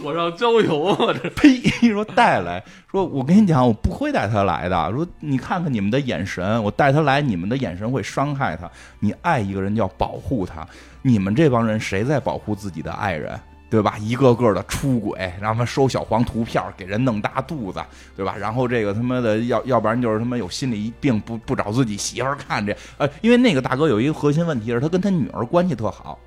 [0.01, 1.61] 火上浇油啊，这呸，
[1.91, 4.91] 说带来，说我跟你讲，我不会带他来的。
[4.91, 8.67] 说你看看你们的眼神，我带他来，你们的眼神会伤害他。
[8.99, 10.67] 你爱一个人就要保护他，
[11.03, 13.39] 你们这帮人谁在保护自己的爱人？
[13.73, 13.97] 对吧？
[13.99, 17.81] 一个个的出轨，然后他收小黄图片，给人弄大肚子，
[18.15, 18.35] 对吧？
[18.37, 26.19] 然后这个他妈的要要不然就是他妈有心理病，不不找自己媳妇看这，呃，因为那个大哥有一个核心问题是他跟他女儿关系特好。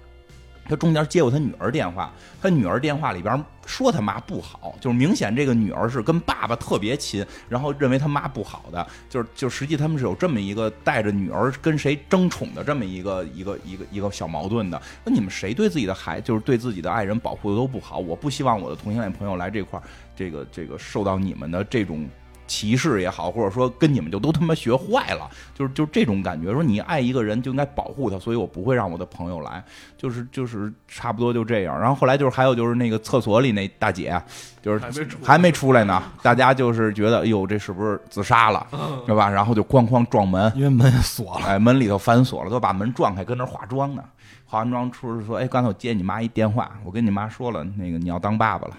[0.68, 14.80] 他中间接过他女儿电话，他女儿电话里边说他妈不好，就是明显这个女儿是跟爸爸特别亲，然后认为他妈不好的，就是就实际他们是有这么一个带着女儿跟谁争宠的这么一个一个一个一个小矛盾的。
[15.04, 17.98] 那你们谁对自己的孩，就是对自己的爱人保护的都不好？
[17.98, 19.82] 我不希望我的同性恋朋友来这块儿，
[20.14, 22.08] 这个这个受到你们的这种。
[22.46, 26.52] 歧视也好，或者说跟你们就都他妈学坏了，就是就是这种感觉。
[26.52, 29.62] 说你爱一个人就应该保护他，所以我不会让我的朋友来，
[29.96, 31.78] 就是就是差不多就这样。
[31.78, 34.20] 然后后来就是还有就是那个厕所里那大姐，
[34.62, 38.66] 就是还没出来呢，大家就是觉得哎呦这是不是自杀了，
[39.06, 39.28] 对吧？
[39.28, 44.02] 然后就哐哐撞门，因为门锁了，哎，门里头反锁了，都把门撞开，跟那化妆呢。
[44.48, 48.76] 化完妆出来说，哎，刚才我接你妈一电话，我跟你妈说了，那个你要当爸爸了。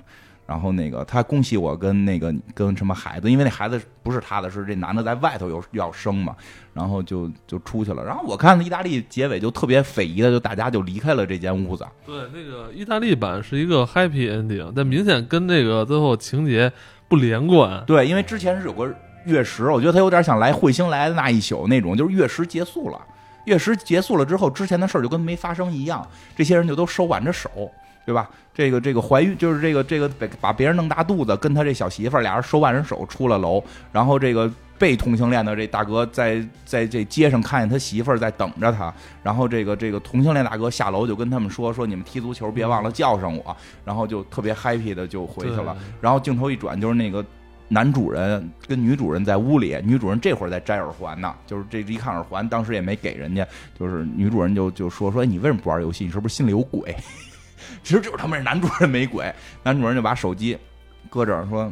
[0.48, 6.34] 然后那个他恭喜我跟那个跟什么孩子，因为那孩子不是他的，是这男的在外头有要生嘛，
[6.74, 8.02] 然后就就出去了。
[8.02, 11.86] 然后我看意大利结尾就特别匪夷的，就大家就离开了这间屋子。
[12.06, 16.72] 对，那个意大利版是一个 happy ending，但明显跟那个最后情节
[17.10, 17.84] 不连贯。
[17.86, 18.90] 对，因为之前是有个
[19.26, 22.98] 月食，我觉得他有点想来彗星来的那一宿那种，就是月食结束了，
[23.44, 27.50] 月食结束了之后，之前的事儿就跟没发生一样，这些人就都手挽着手。
[28.08, 28.30] 对吧？
[28.54, 45.76] 这个这个怀孕就是这个这个把把别人弄大肚子，跟他这小媳妇儿俩人手挽着手出了楼，然后这个被同性恋的这大哥在在这街上看见他媳妇儿在等着他，然后这个这个同性恋大哥下楼就跟他们说说你们踢足球别忘了叫上我，然后就特别 happy 的就回去了。
[46.00, 47.24] 然后镜头一转就是那个
[47.68, 53.46] 男主人跟女主人在屋里，女主人这会儿在摘耳环呢，就是这一看耳环当时也没给人家，
[53.78, 56.06] 就是女主人就就说说你为什么不玩游戏？
[56.06, 56.96] 你是不是心里有鬼？
[57.84, 59.34] 其实就是他们是男主人没鬼，
[59.64, 60.58] 男主人就把手机
[61.10, 61.72] 搁这儿说：“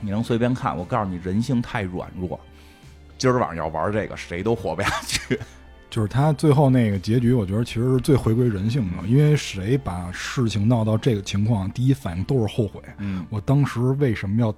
[0.00, 0.76] 你能随便看？
[0.76, 2.38] 我告诉你，人性太软弱。
[3.16, 5.38] 今儿晚上要玩这个，谁都活不下去。
[5.90, 9.06] ”就是他最后那个结局，我觉得其实是最回归人性的。
[9.06, 12.80] 因为谁把事情闹到这个情况，第一反应都是后悔。
[12.98, 14.52] 嗯，我当时为什么要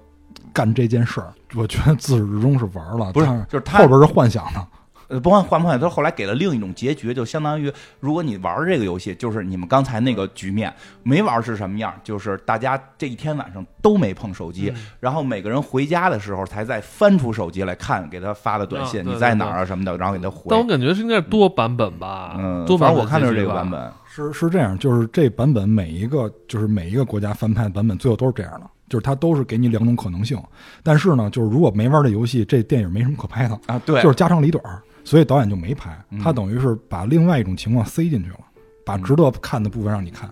[0.51, 1.31] 干这件事儿？
[1.53, 4.67] 我觉得自始至终是玩了，不是，就是他后边是幻想的。
[5.07, 11.93] 呃，不管换不换，他后来给了另一种结局，就相当于如果你玩这个游戏，就是你们刚才那个局面没玩是什么样？
[12.03, 20.43] 就是大家这一天晚上都没碰手机，然后每个人回家的时候才再翻出手机来看给他发的短信，你在哪儿啊什么的，然后给他回。
[20.49, 22.35] 但我感觉是应该多版本吧？
[22.37, 30.37] 嗯，多反正我看的是这个版本，是是这样，就是这版本每一个就是每一个国家翻拍的版本最后都是这样的，就是它都是给你两种可能性。
[30.83, 34.61] 但是呢，就是如果没玩这游戏，这电影没什么可拍的啊，对，就是家长里短。
[35.07, 38.39] 所以导演就没拍，他等于是把另外一种情况塞进去了，
[38.85, 40.29] 把值得看的部分让你看，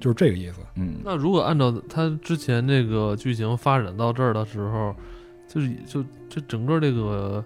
[0.00, 0.60] 就是这个意思。
[0.76, 4.96] 嗯，那如果按照他之前这个剧情发展到这儿的时候，
[5.46, 7.44] 就是就这整个这个。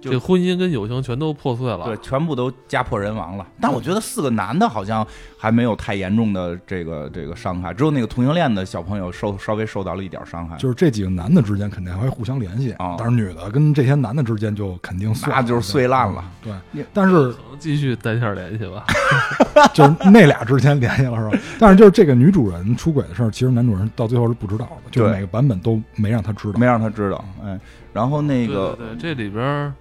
[0.00, 3.46] 这婚姻跟友情全都破碎了，对，全部都家破人亡了。
[3.60, 5.04] 但我觉得四个男的好像
[5.38, 10.56] 还没有太严重的这个这个伤害，只有那个同性恋的小朋友受稍微受到了一点伤害。
[10.58, 16.24] 就是这几个男的之间肯定还会互相联系啊，但是女的跟这些男的之间就肯定那就是碎烂了。
[16.42, 18.84] 对，但是继续单线联系吧，
[19.74, 21.42] 就是那俩之间联系了是吧？
[21.58, 27.24] 但是就是这个女主人出轨的事儿，其实男主人到最后是不知道的，就是每个版本都没让他知道，没让他知道。
[27.44, 27.58] 哎，
[27.92, 29.72] 然后那个对这里边。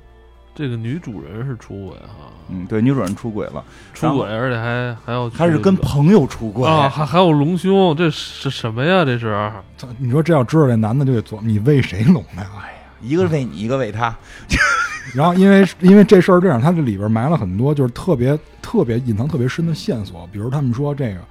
[0.57, 3.61] 这个女主人是出轨哈，嗯，对，女主人出轨了，
[3.93, 9.03] 出轨，而且还还要，还是跟朋友出轨啊，还还有隆胸，这是什么呀？
[9.03, 9.51] 这是，
[9.97, 12.49] 你说这要知道这男的就得做，你为谁隆的呀？
[12.63, 14.15] 哎呀，一个为你，一个为他。
[15.15, 21.21] 然后因为因为这事儿这样，他这里边埋了很多就是特别特别隐藏特别深的线索，比如他们说这个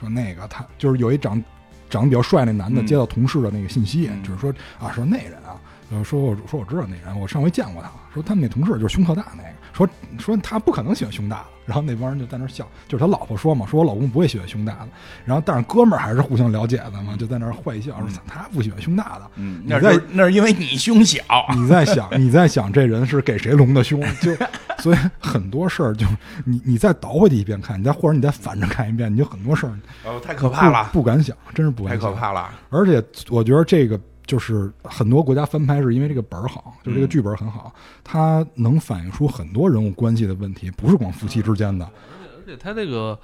[0.00, 1.42] 说那个他就是有一长
[1.90, 5.60] 长得比较帅那男的接到同事的那个信息，就是说啊说那人啊。
[5.90, 9.88] 呃，说我说我知道那人，我上回见过他，说他们那同事就是胸特大那个，说
[10.18, 14.88] 说他不可能喜欢胸大的，然后那帮人就在那笑，就是他老婆说嘛，说我老公不会喜欢胸大的，
[15.24, 21.22] 然后但是哥们儿还是互相了解的嘛，就在那坏笑说他不喜欢胸大的，嗯，那是那是因为你胸小，
[21.56, 24.32] 你在想你在想这人是给谁隆的胸，就
[24.78, 26.06] 所以很多事儿就
[26.44, 29.72] 你你再倒回去一遍看，你再或者你再反着看一遍，你就很多事儿
[30.04, 33.98] 哦太可怕了，不敢想，真是不敢太可怕了，而且我觉得这个。
[34.26, 37.72] 就是很多国家翻拍是因为这个本儿好，就这个剧本很好，
[38.02, 41.84] 它能反映出很多人物关系的问题，不是光夫妻之间的。
[41.84, 43.18] 而且他这个，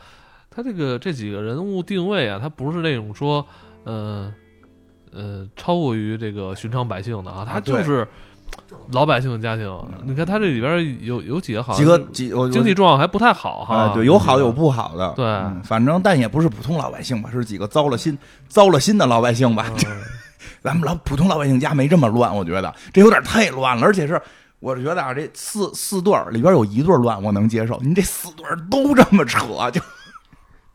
[0.50, 3.46] 他这个这几个人物定位啊，他不是那种说，
[3.84, 4.32] 呃，
[5.12, 8.06] 呃，超过于这个寻常百姓的啊，他就是
[8.92, 9.74] 老百姓的家庭。
[10.04, 15.24] 你看他这里边有有几个好几个几经济状况还不太好哈，对，有好有不好的，对，
[15.64, 19.66] 反正但也不是普通老百姓吧，是几个糟了心糟了心的老百姓吧。
[20.62, 24.20] 咱们老普通老百姓家没这么乱，我觉得这有点太乱了，而且是
[24.58, 27.80] 我是觉得啊，这四四对里边有一对乱，我能接受。
[27.82, 29.80] 你这四对都这么扯，就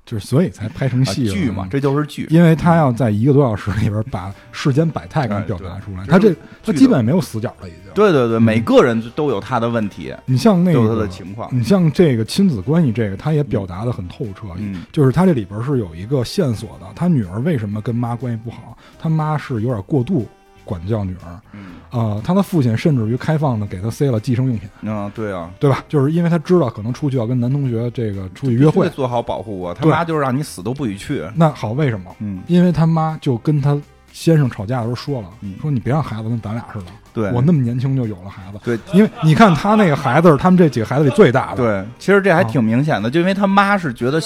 [0.05, 7.91] 就是所以才拍成戏剧嘛，这就是剧，因为他要在一个多小时里边把世间百态给表达出来，他这他基本没有死角了，已经。
[7.95, 10.13] 对对对，每个人都有他的问题。
[10.25, 14.47] 你像那个他的情况，你像这个亲子关系，这个他也表达的很透彻。
[14.57, 18.77] 嗯，就是他这里边是有一个线索的，他女儿为什么跟妈关系不好？
[18.99, 20.27] 他妈是有点过度
[20.65, 21.39] 管教女儿。
[21.53, 24.91] 嗯，啊，他的父亲甚至于开放的给他塞了计生用品。
[24.91, 25.81] 啊，对啊，对吧？
[25.87, 29.73] 就是因为他知道可能出去要跟男同学这个出去约会，做好保护我。
[29.73, 31.23] 他妈就是让你死都不许去。
[31.35, 32.13] 那好，为什么？
[32.19, 33.79] 嗯，因为他妈就跟他
[34.11, 35.29] 先生吵架的时候说了，
[35.61, 36.85] 说你别让孩子跟咱俩似的。
[37.13, 38.59] 对，我那么年轻就有了孩子。
[38.63, 41.57] 对，因为你看他那个孩子，他们这几个孩子里最大的。
[41.57, 44.19] 对，其实这还挺明显的，就因为他妈是觉得，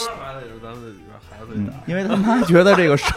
[1.54, 3.08] 嗯，因为他妈觉得这个生，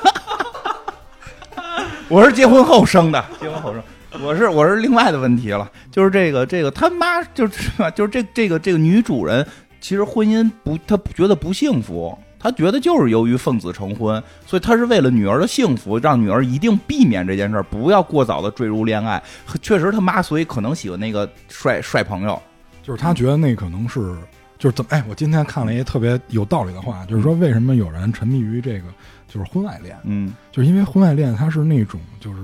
[2.13, 3.83] 我是结婚后生的，结婚后生，
[4.23, 9.47] 我是我是另外的问题了，就是这个这个他妈就是就是这这个这个女主人，
[9.81, 12.15] 其实婚姻不，她觉得不幸福。
[12.39, 19.23] 她觉得就是由于奉子成婚，所以她是为了女儿的幸福，让女儿一定避免这件事儿，不要过早的坠入恋爱。
[19.63, 22.39] 确实，他妈所以可能喜欢那个帅帅朋友，
[22.83, 24.15] 就是他觉得那可能是
[24.59, 28.85] 就是怎么哎，我今天看了一个特别有道理的话，就是说为什么有人沉迷于这个
[29.33, 29.97] 就是婚外恋？
[30.05, 32.39] 嗯，就是因为婚外恋它是那种就是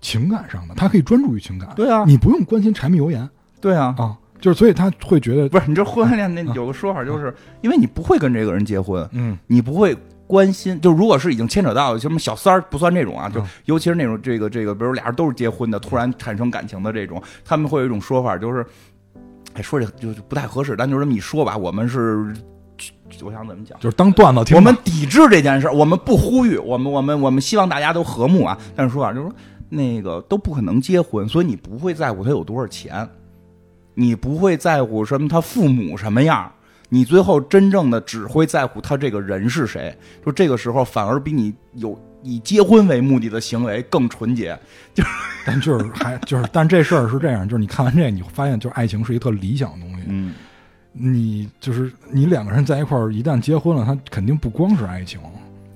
[0.00, 1.68] 情感上的，他可以专注于情感。
[1.76, 3.28] 对啊，你不用关心柴米油盐。
[3.60, 4.18] 对啊啊。
[4.40, 10.78] 就是，所以他会觉得不是你这婚外恋那有个说法，就是因为你不会跟这个人结婚，嗯，你不会关心。
[10.82, 18.66] 就如果是已经牵扯到什么小三儿，不算这种啊，就尤其是那种这个这个，比如俩人都是结婚的，突然产生感情的这种，他们会有一种说法，就是，
[19.54, 22.34] 哎，说这就不太合适，但就这么一说吧，我们是，
[23.22, 24.56] 我想怎么讲，就是当段子听。
[24.56, 28.58] 我们抵制这件事，我们不呼吁，我们我们我们希望大家都和睦啊。
[28.74, 29.34] 但是说啊就是说，
[29.68, 33.08] 那个都不可能结婚，所以你不会在乎他有多少钱。
[33.96, 36.50] 你不会在乎什么他父母什么样，
[36.88, 39.96] 你最后真正的只会在乎他这个人是谁。
[40.26, 44.58] 就这个时候，反而比你有以结婚为目的的行为更纯洁。
[44.92, 45.08] 就是，
[45.46, 50.02] 但就是还就是，但这事儿是这样，就是你看完这，你发现就是爱情是一特理想的东西。
[50.08, 50.34] 嗯，
[50.96, 55.20] 你就是你两个人在一块儿，一旦结婚了，他肯定不光是爱情。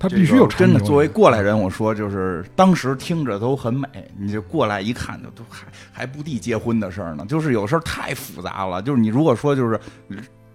[0.00, 0.78] 他必须有真的。
[0.78, 7.26] 作为过来人，我说就是当时听着都很美，你就过来一看，就都还还不地结婚的事儿呢。
[7.28, 8.80] 就是有事儿太复杂了。
[8.80, 9.80] 就是你如果说就是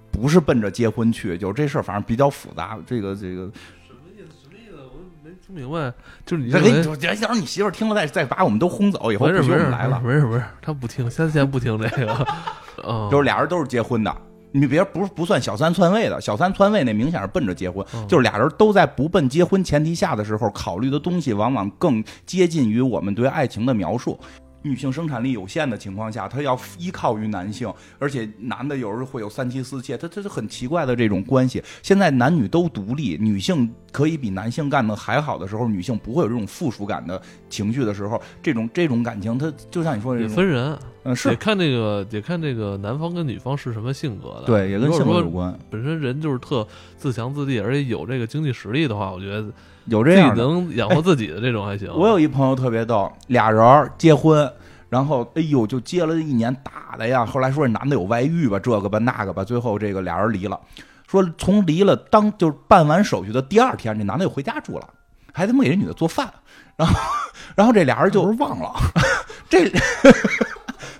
[0.09, 2.80] 不是奔着结婚去，就这事儿反正比较复杂。
[2.88, 3.51] 这个这个
[3.86, 4.38] 什么意思？
[4.43, 4.78] 什么意思？
[4.78, 5.93] 我没听明白。
[6.26, 9.99] 就是你再给你，假如你媳妇儿听了，再再把我们都轰走，以后不许我们来了。
[9.99, 12.28] 不是不是，他不听，先先不听这个。
[12.88, 14.16] 嗯，就是俩人都是结婚的。
[14.54, 24.20] 你别不是不算小三篡位的，小三篡位那明显是奔着结婚，就是俩人都在不奔结婚前提下的时候，考虑的东西往往更接近于我们对爱情的描述。
[24.64, 31.64] 女性生产力有限的情况下，她要依靠于男性，而且男的有时候会有三妻四妾，他这是很奇怪的这种关系。
[31.82, 45.57] 现在男女都独立，女性可以比男性干的还好的时候，女性不会有这种附属感的情绪的时候，这种这种感情，它就像你说的，分人，嗯，是得看这个，得看这个男方跟女方是什么性格的，对，也跟性格有关。
[45.70, 49.51] 本身人就是特自强自立，而且有这个经济实力的话，我觉得
[49.86, 51.90] 有这样能养活自己的这种还行。
[51.96, 54.52] 我有一朋友特别逗，俩人结婚。
[54.90, 57.26] 然后，哎呦，就结了一年打的呀。
[57.26, 60.60] 后来说这男的有外遇吧，这个吧那个吧，最后这个俩人离了。
[61.08, 64.88] 说从离了当就是办完手续的第二天，这男的又回家住了，
[65.34, 66.32] 还他妈给这女的做饭。
[66.76, 66.96] 然后，
[67.56, 68.72] 然后这俩人就是忘了
[69.50, 69.72] 这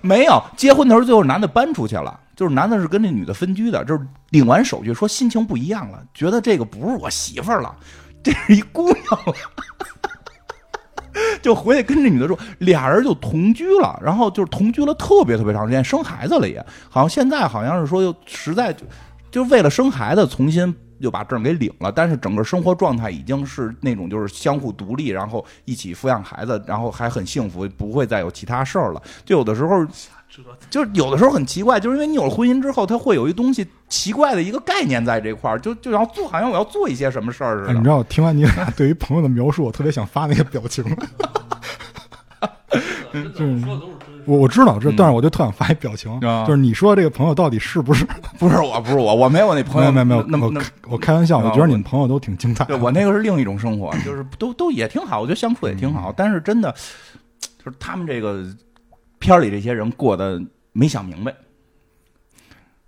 [0.00, 7.72] 没有结婚的时候，最后男的搬出去了，就是男的是跟这女的分居的，就是领完手续说心情不一样了，觉得这个不是我媳妇儿了，
[8.24, 9.04] 这是一姑娘。
[11.40, 16.58] 就回去跟这女的说，俩人就同居了，然后就是同居了特别特别长时间，生孩子了也，
[16.88, 18.84] 好像现在好像是说又实在就
[19.30, 20.74] 就为了生孩子重新。
[21.02, 29.02] 就把证给领了，但是整个生活状态已经是那种就是相互独立，然后一起抚养孩子，然后还很幸福，不会再有其他事儿了。
[29.22, 29.84] 就有的时候，
[30.70, 37.72] 就是有的时候很奇怪，就是因为你有了婚姻之后，他会有一东西奇怪的一个概念在这块儿，就就要做，好像我要做一些什么事儿似的。
[37.74, 40.84] 你知道，听完你俩对于朋友的描述，我特别想发那个表情。
[43.12, 43.64] 就是
[44.26, 48.04] 我我知道这，但是我就特想发一表情，就是你说这个朋友到底是不是
[48.40, 50.50] 不是我不是我我没有那朋友没有没有那么
[50.88, 52.64] 我开玩笑，我觉得你们朋友都挺精彩。
[52.64, 56.12] 对我那个是另一种生活，就是都都也挺好，我觉得相处也挺好。
[56.16, 56.74] 但是真的
[57.64, 58.44] 就是他们这个
[59.24, 60.38] 片里这些人过得
[60.72, 61.34] 没想明白。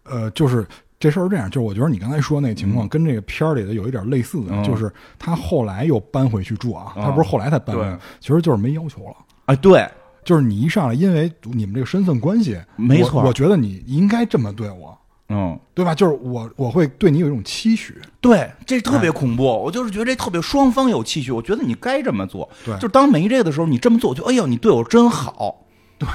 [0.05, 0.67] 呃，就是
[1.01, 9.17] 这事儿是这样，就是我觉得你刚才说那个情况跟这个片里的有一点类似的，就是他后来又搬回去住啊，他不是后来才搬，其实就是没要求了。
[9.47, 9.89] 哎，对。
[10.25, 15.95] 就是你一上来，因为你们这个身份关系，没错，我觉得你应该这么对我，嗯，对吧？
[15.95, 19.45] 就是我我会对你有一种期许，对，这特别恐怖。
[19.45, 22.51] 我就是觉得这特别双方有期许，我觉得你该这么做。
[22.65, 25.66] 对，就当没这个的时候，你这么做，我就哎呦，你对我真好。
[25.99, 26.09] 对，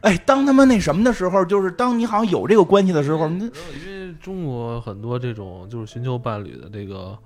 [0.00, 7.18] 哎，当他们那什么的时候，就是当你好像有这个关系的时候，因为中国很多这种就是寻求伴侣的这个。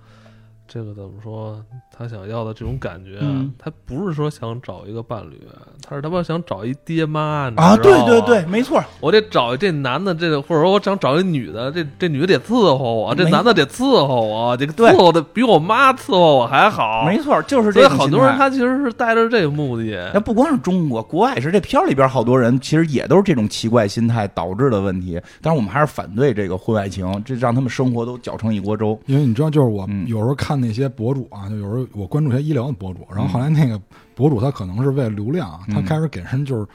[0.69, 1.63] 这个怎么说？
[1.95, 3.21] 他想要的这种感觉，
[3.59, 5.39] 他不是说想找一个伴侣，
[5.87, 7.77] 他是他妈想找一爹妈啊！
[7.77, 17.05] 对对对，没错，我得找这男的，这或者说我想找一女的，这这女的得伺候我，这男的得伺候我，这个伺候的比我妈伺候我还好。
[17.05, 17.83] 没错，就是这。
[17.83, 20.11] 所以很多人他其实是带着这个目的。
[20.15, 25.21] 那不光是中国，国外是这片里边好多人其实也都是这种奇怪心态导致的问题。
[25.43, 28.99] 但是我们还是反对这个婚外情，这让他们生活都搅成一锅粥。
[29.05, 30.52] 因为你知道，就是我有时候看。
[30.55, 33.81] 那些博主啊，就有时候我关注一些医疗的博主，然后后来那个
[34.15, 36.67] 博主他可能是为了流量，他开始给人就是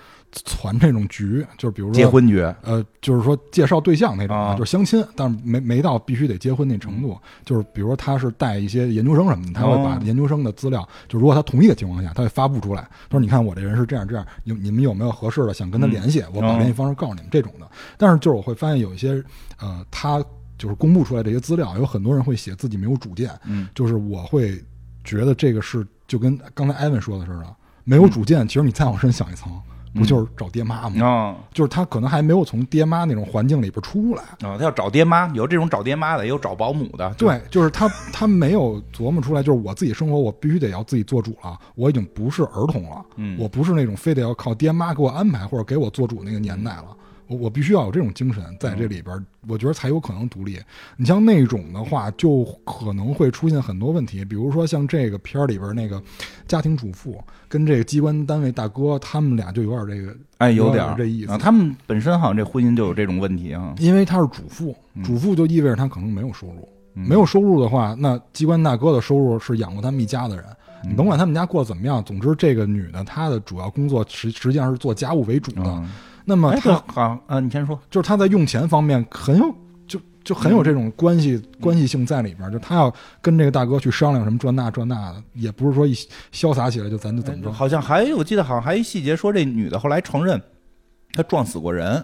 [0.45, 7.17] 传这种局，就是比如说结婚局，呃，就是说介绍对象那种，就是相亲，但是没没到必须得结婚那程度。
[7.45, 12.81] 就是比如说他是带一些研究生什么的，他会把研究生的资料，就如果他同意的情况下，他会发布出来。
[13.09, 16.23] 他说：“你看我这人是这样这样，有你们有没有合适的想跟他联系？
[16.33, 17.67] 我把联系方式告诉你们这种的。”
[17.97, 19.23] 但是就是我会发现有一些
[19.59, 20.23] 呃他。
[20.57, 24.63] 就是公布出来这些资料，有很多人会写自己没有主见，嗯，就是我会
[25.03, 28.47] 觉得这个是就跟刚才艾文说的似的，没有主见。
[28.47, 29.51] 其实你再往深想一层，
[29.93, 31.05] 不就是找爹妈吗？
[31.05, 37.13] 啊，就是他可能还没有从爹妈那种环境里边出来啊，他要找爹妈，有这种找爹妈的，也有找保姆的。
[37.15, 41.57] 对，就是他他没有琢磨出来，就是我自己生活，我必须得要自己做主了。
[41.75, 46.97] 我已经不是儿童了，嗯，我不是那种非得要靠爹妈给我安排或者给我做主那个年代了。
[47.27, 50.59] 我我必须要有这种精神在这里边，我觉得才有可能独立。
[50.95, 56.01] 你像那种的话，就可能会出现很多问题，比如说像这个片儿里边那个
[56.47, 61.37] 家庭主妇跟这个机关单位大哥，他们俩就有点这个，哎，有点这意思。
[61.37, 70.45] 他们本身好像这婚姻就有这种问题啊，因为他是主妇，主妇就意味着他可能没有收入，没有收入的话，那机关大哥的收入是养活他们一家的人。
[70.87, 75.83] 你甭管他们家过得怎么样，总之这个女的她的主要工作实实际上是做家务为主的。
[76.29, 79.55] 那么他好啊，你先说，就是他在用钱方面很有，
[79.87, 85.93] 就就很有这种关系关系性在里边，就他要跟这个大哥去商量什么这那这那的，也不是说一
[86.33, 87.49] 潇洒起来就咱就怎么着。
[87.49, 90.41] 好像还我记得好像还一细节说这女的后来承认，
[91.13, 92.03] 她撞死过人。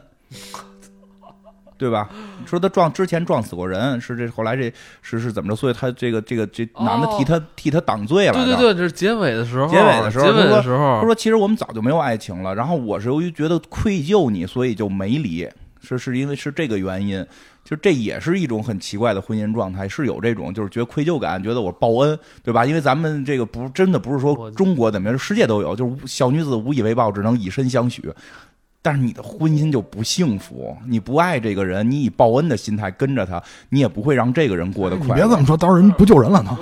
[1.83, 2.09] 对吧？
[2.45, 4.71] 说他撞之前撞死过人，是这后来这
[5.01, 5.55] 是是怎么着？
[5.55, 8.33] 所以他这个这个这男的替他替他挡罪了。
[8.33, 9.67] 对对对，这是结尾的时候。
[9.67, 12.55] 结尾的时候，结尾的时候，他说：“其实我们早就没有爱情了。
[12.55, 15.45] 然后我是由于觉得愧疚你，所以就没离。
[15.81, 17.25] 是是因为是这个原因。
[17.65, 22.65] 就这也是一种很奇怪的婚姻状态，是有这种就是觉得愧疚感，觉得我报恩，对吧？
[22.65, 28.11] 因为咱们这个不真的不是说中国怎么样，世界都有，就是小女子无以为报，只能以身相许。”
[28.83, 35.07] 但是你的婚姻就不幸福，你不爱这个人，你以报恩的心态跟着他，你也不会让这个人过得快。
[35.07, 36.55] 你别这么说，到时候人不救人了呢。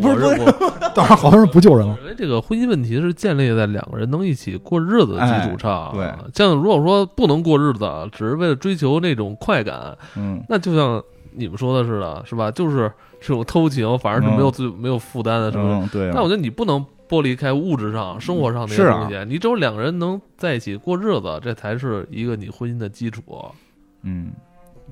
[0.00, 0.52] 不是不是，
[0.94, 1.96] 到时候好多人不救人了。
[2.02, 5.92] 因为这个婚姻问题是建立在两个人能一起过日子的基础上。
[5.94, 11.00] 对，像如果说不能过日子，只是为了追求那种快感，嗯，那就像
[11.32, 12.50] 你们说的似的，是吧？
[12.50, 12.90] 就是
[13.20, 15.88] 这种偷情，反而是没有最没有负担的，是吧？
[15.92, 16.10] 对。
[16.12, 16.84] 那我觉得你不能。
[17.10, 23.22] 剥离开物质上、生活上那些东西，你只有两个人能在一起过日子，这才是一个你婚姻的基础。
[24.02, 24.30] 嗯，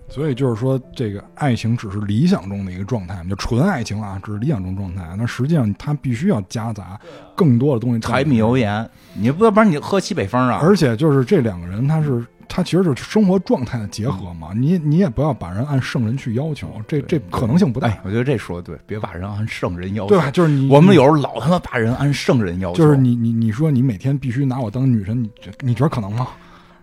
[0.08, 5.14] 所以就是说，这个爱情只是理想中的一个状态，就纯爱情啊，只是理想中状态。
[5.16, 7.00] 那实际上它必须要夹杂
[7.36, 10.58] 更多的东西，柴米油盐，你不要不然你喝西北风啊。
[10.60, 14.50] 而且就是这两个人，他是它其实就是生活状态的结合嘛。
[14.54, 17.96] 你你也不要把人按圣人去要求，这这可能性不大。
[18.04, 20.30] 我觉得这说的对，别把人按圣人要求，对吧？
[20.30, 25.30] 就是你我们有时候老他妈把人按圣人要求，就是你你你说你每天必须拿我当女神，你
[25.60, 26.28] 你觉得可能吗？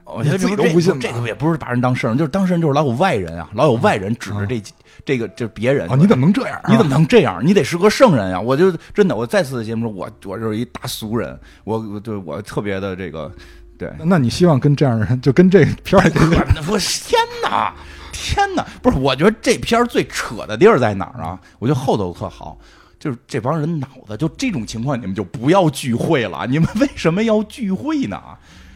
[0.06, 4.62] 我觉得自己都不信，这个也不是把人当圣人，就是当事人就是老有外人啊，老有外人指着这
[5.04, 6.62] 这个这别人啊，你怎么能这样？
[6.70, 7.44] 你怎么能这样？
[7.44, 8.40] 你得是个圣人呀！
[8.40, 13.32] 我就真的，我再次的节目说，我我就是一大俗人，我我对我特别的这个
[13.78, 13.92] 对。
[14.04, 16.04] 那你希望跟这样的人，就跟这片儿？
[16.70, 17.74] 我天哪，
[18.12, 18.66] 天哪！
[18.82, 21.40] 不是，我觉得这片儿最扯的地儿在哪儿啊？
[21.60, 22.58] 我觉得后头特好，
[23.00, 26.46] 就是这帮人脑子就这种情况，你们就不要聚会了。
[26.48, 28.22] 你们为什么要聚会呢？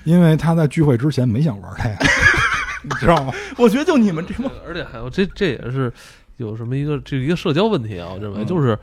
[0.06, 2.12] 因为他在聚会之前没想玩这个，
[2.84, 3.34] 你知道吗？
[3.58, 5.92] 我觉得就你们这帮，而且还有这这也是
[6.38, 8.10] 有什么一个这一个社交问题啊？
[8.14, 8.80] 我认为就是，嗯，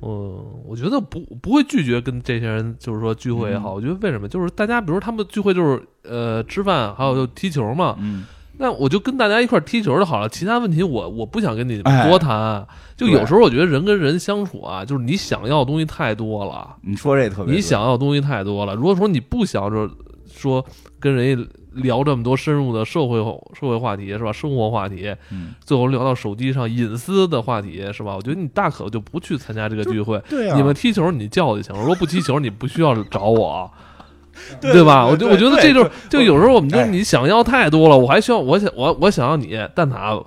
[0.00, 3.74] 我觉得不不会拒绝跟这些人就是说聚会也好。
[3.74, 4.26] 我觉得为什么？
[4.26, 7.96] 就是大家比如他们聚会就是呃吃饭，还有就踢球嘛。
[8.00, 8.24] 嗯，
[8.58, 10.28] 那我就跟大家一块踢球就好了。
[10.28, 12.66] 其他问题我我不想跟你多谈。
[12.96, 16.76] 就有时候我觉得人跟人相处啊，就是你想要的东西太多了。
[16.82, 18.74] 你说这特别，你想要的东西太多了。
[18.74, 19.90] 如果说你不想着。
[20.32, 20.64] 说
[21.00, 23.18] 跟人家聊这么多深入的社会
[23.58, 24.32] 社会话题是吧？
[24.32, 28.14] 生活话题，嗯，最后聊到手机上隐私的话题是吧？
[28.16, 30.20] 我觉得你大可就不去参加这个聚会。
[30.28, 31.80] 对啊，你们踢球你叫就行了。
[31.80, 33.70] 如果不踢球，你不需要找我，
[34.60, 35.06] 对吧？
[35.06, 37.96] 我就我觉得这就就有时候我们就你想要太多了。
[37.96, 40.24] 我还需要我想我我想要你蛋挞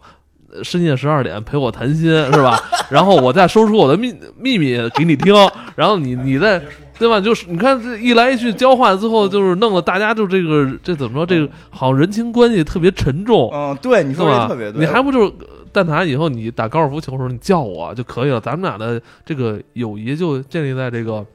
[0.64, 2.58] 深夜十二点陪我谈心是吧？
[2.90, 5.34] 然后我再说出我的秘秘密给你听，
[5.76, 6.62] 然后你你再。
[7.00, 7.20] 对吧？
[7.20, 11.26] 就是你看这一来一去交换，最后就是弄得大家就这个这怎么说？
[11.26, 13.50] 这个好像人情关系特别沉重。
[13.54, 14.80] 嗯，对，你说的特别对。
[14.80, 15.34] 你还不就是
[15.72, 16.06] 蛋挞？
[16.06, 18.40] 以后你打高尔夫球的时候，你叫我就可以了。
[18.40, 21.26] 咱们俩的这个友谊就建立在这个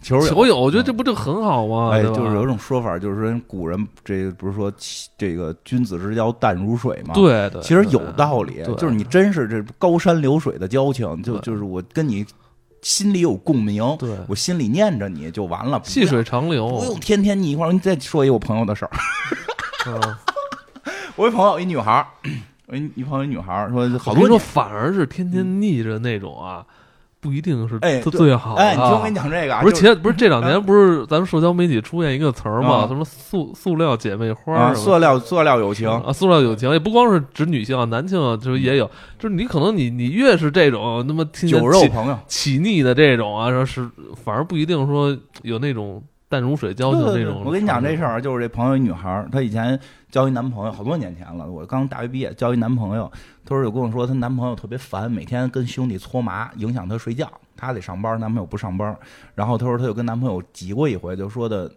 [0.00, 0.58] 球球友。
[0.58, 1.90] 我觉得这不就很好吗？
[1.92, 4.72] 哎，就是有一种说法，就是说古人这不是说
[5.18, 7.14] 这个君子之交淡如水吗？
[7.14, 8.62] 对对，其实有道理。
[8.78, 12.24] 就是你真是这高山流水的交情，就就是我跟你。
[12.82, 17.72] 心里有共鸣，对我心里念着你就完了，细水长流，不用天天腻一块儿。
[17.72, 18.90] 你再说一我朋友的事儿，
[21.16, 22.06] 我一朋友一女孩儿，
[22.66, 26.64] 我一一朋友一女孩儿说，好多说反而是天天腻着那种啊。
[27.20, 27.78] 不一定是
[28.10, 28.54] 最好。
[28.54, 32.86] 哎，你听我跟你讲这个，不是前不是这两年不是咱们社交媒体出现一个词儿嘛？
[32.88, 38.90] 什么塑塑料姐妹花，塑料塑料友情啊，塑料友情也不光是指女性啊，男性啊就是也有。
[39.18, 43.86] 就是你可能你你越是这种那么酒肉朋友起腻的这种啊，说是
[44.24, 47.42] 反而不一定说有那种淡如水交情那种。
[47.44, 49.78] 我跟你讲这事儿，就是这朋友一女孩，她以前
[50.12, 53.10] 交一男朋友好多年前了，我刚大学毕业交一男朋友。
[53.44, 57.28] 她说有跟我说，她男朋友特别烦，每天跟兄弟搓麻，影响她睡觉。
[57.56, 58.96] 她得上班，男朋友不上班。
[59.34, 61.68] 然后她说，她就跟男朋友急过一回，就说的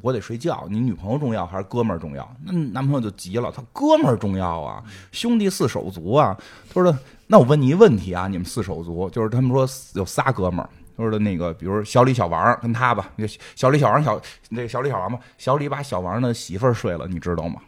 [0.00, 2.26] 我得睡觉，你女朋友重要还是哥们儿重要？
[2.46, 6.34] 那男朋友就急了，他哥们儿重要啊，兄弟四手足啊。
[6.72, 13.10] 他说，那我问你一问题啊，你们四手足，就是他们说有仨哥们儿，他说的那个，比如小李、小王跟他吧，
[13.54, 14.20] 小李、小王、小
[14.50, 17.60] 那个小李、小王吧，小李把小王的媳妇儿睡了，你知道吗？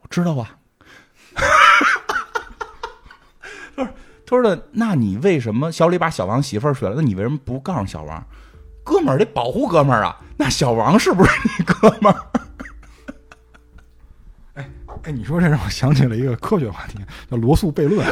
[0.00, 0.56] 我知道啊。
[3.74, 3.88] 他说
[4.26, 6.94] ：“他说的，那你为什么小李把小王媳妇儿睡了？
[6.96, 8.24] 那你为什么不告诉小王？
[8.84, 10.20] 哥们儿得保护哥们儿啊！
[10.36, 12.26] 那小王是不是你哥们儿？
[14.54, 14.70] 哎
[15.04, 16.98] 哎，你说这让我想起了一个科学话题，
[17.30, 18.06] 叫罗素悖论。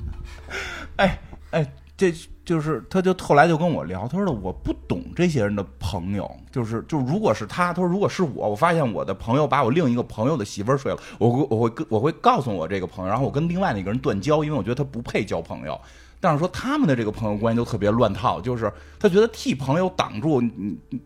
[0.96, 1.20] 哎
[1.50, 2.14] 哎，这。”
[2.46, 15.78] 就是，他就后来就跟我聊，他说的我不懂这些人的朋友，就是就如果是他，他说如果是我，我发现我的朋友把我另一个朋友的媳妇儿睡了，我会我会跟我会告诉我这个朋友，然后我跟另外那个人断交，因为我觉得他不配交朋友。
[16.26, 18.68] 但是说他们的这个朋友关系都特别乱套，就是
[18.98, 20.42] 他觉得替朋友挡住，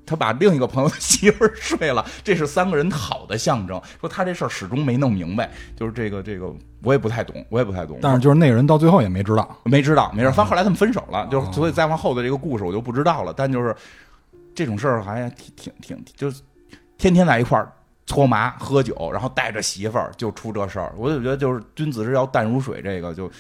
[0.07, 3.79] 他把另一个朋友的媳妇儿睡了，这是三个人好的象征。
[4.01, 6.51] 说他这事儿始终没弄明白，就是这个这个
[6.83, 7.99] 我也不太懂，我也不太懂。
[8.01, 10.29] 但是就是那个人到最后也没知道，没知道，没事。
[10.29, 13.35] 反正后来他们分手了，就所以再往后的这个故事我就不知道了。
[13.37, 13.77] 但就是
[14.55, 16.41] 这种事儿还挺挺挺，就是
[16.97, 17.71] 天天在一块儿
[18.07, 20.95] 搓麻喝酒，然后带着媳妇儿就出这事儿。
[20.97, 23.31] 我就觉得就是君子之交淡如水，这个就。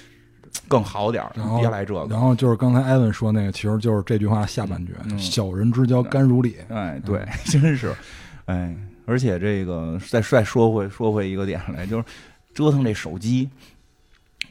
[0.68, 2.07] 更好点儿，别来这个。
[2.11, 7.94] 然后就是刚才艾文说那个，其实就是这句话下半句：“小人之交甘如醴。”哎，对， 真是，
[8.46, 8.76] 哎，
[9.07, 12.05] 而且这个再再说回说回一个点来，就是
[12.55, 13.48] 折腾这手机。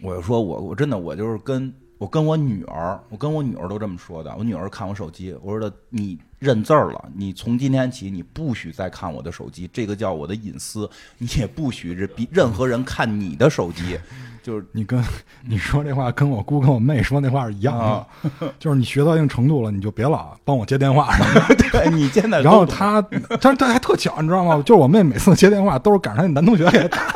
[0.02, 4.34] 我就说我我真的我就是跟我跟我女儿，我跟我女儿都这么说的。
[4.38, 14.00] 我女儿看我手机，我说的你认字儿了，你从今天起你不许再看我的手机，这个叫我的隐私，你也不许任任何人看你的手机。
[14.42, 15.04] 就是你跟
[15.46, 18.50] 你说这话，跟我姑跟我妹说那话是一样的。
[18.58, 21.56] 就是你学到一定程度了，你就别老帮我接电话什么的。
[21.70, 23.02] 对你现在，然后他，
[23.42, 24.56] 他他还特巧，你知道吗？
[24.66, 27.14] 就是我妹每次接电话都是赶上你男同学给打。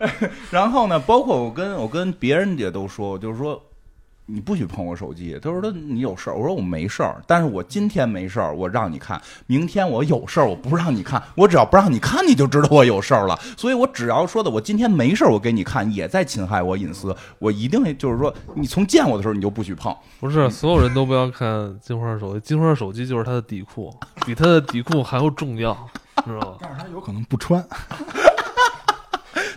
[0.50, 3.60] 然后呢，包括我跟我跟别人也都说，就是说
[4.30, 5.38] 你不许碰我手机。
[5.42, 9.20] 他说他你有事儿，我说我没事儿，但是我今天没事儿，我让你看。
[9.46, 11.22] 明天我有事儿，我不让你看。
[11.34, 13.38] 我只要不让你看，你就知道我有事儿了。
[13.56, 17.16] 所以我只要说的我今天没事儿，我给你看，也在侵害我隐私。
[17.38, 19.96] 我一定就是说，你从见我的时候你就不许碰。
[20.20, 23.94] 不是所有人都不要看金花手机，金花手机就是他的底裤，
[24.26, 25.74] 比他的底裤还要重要，
[26.26, 26.58] 知道吧？
[26.60, 27.66] 但是他有可能不穿。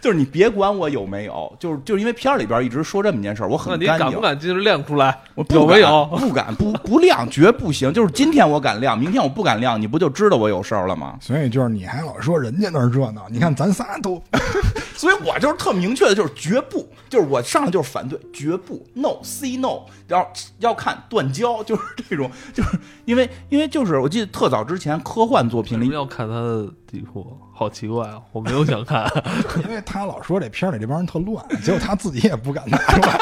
[0.01, 3.93] 就是你别管我有没有，就是就是因为片儿里边一直说这么一件事儿，我很干净。
[3.95, 5.15] 你敢不敢今儿亮出来？
[5.35, 6.05] 我有没有？
[6.17, 7.93] 不敢，不不亮，绝不行。
[7.93, 11.17] 就是今天我敢亮，明天我不敢亮，你不就知道我有事儿了吗？
[11.21, 14.21] 所以就是你还老说人家那儿热闹，你看咱仨都
[14.97, 20.27] 所以我就是特明确的，就是绝不，就是我上来就是反对，绝不，no，say no，然后
[20.59, 22.69] 要看断交，就是 这种，就是
[23.05, 27.37] 因为因为就是我记得特早之前科幻作品里要看他的底裤。
[27.61, 28.19] 好奇怪啊！
[28.31, 29.07] 我没有想看，
[29.63, 33.19] 因为他老说这片里这帮人特乱，结果他自己也不敢拿出来。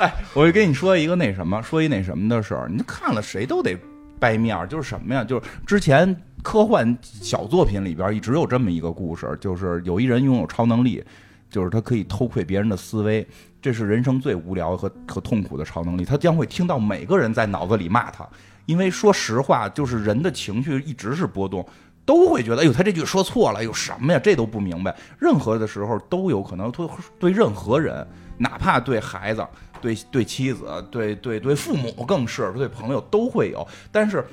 [0.00, 3.76] 哎，我就跟你说一个那什么，说一那什么的事儿，你看了谁都得
[4.18, 5.22] 掰面儿就是什么呀？
[5.22, 11.04] 就是之前科幻小作品里边一直有这么一个故事，就是有一人拥有超能力，
[11.50, 13.28] 就是他可以偷窥别人的思维，
[13.60, 16.06] 这是人生最无聊和和痛苦的超能力。
[16.06, 18.26] 他将会听到每个人在脑子里骂他，
[18.64, 21.62] 因为说实话，就是人的情绪一直是波动。
[22.06, 24.18] 都会觉得，哎呦，他这句说错了，有什么呀？
[24.20, 24.96] 这都不明白。
[25.18, 26.88] 任何的时候都有可能对
[27.18, 28.06] 对任何人，
[28.38, 29.44] 哪怕对孩子、
[29.82, 33.66] 对对妻子、对对对父母，更是对朋友都会有。
[33.90, 34.24] 但是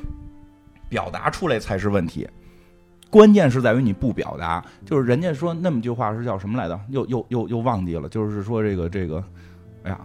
[0.88, 2.30] 表达出来才是问题，
[3.10, 4.64] 关键是在于你不表达。
[4.86, 6.80] 就是人家说那么句话是叫什么来着？
[6.90, 8.08] 又又又又忘记了。
[8.08, 9.24] 就是说这个这个，
[9.82, 10.00] 哎呀，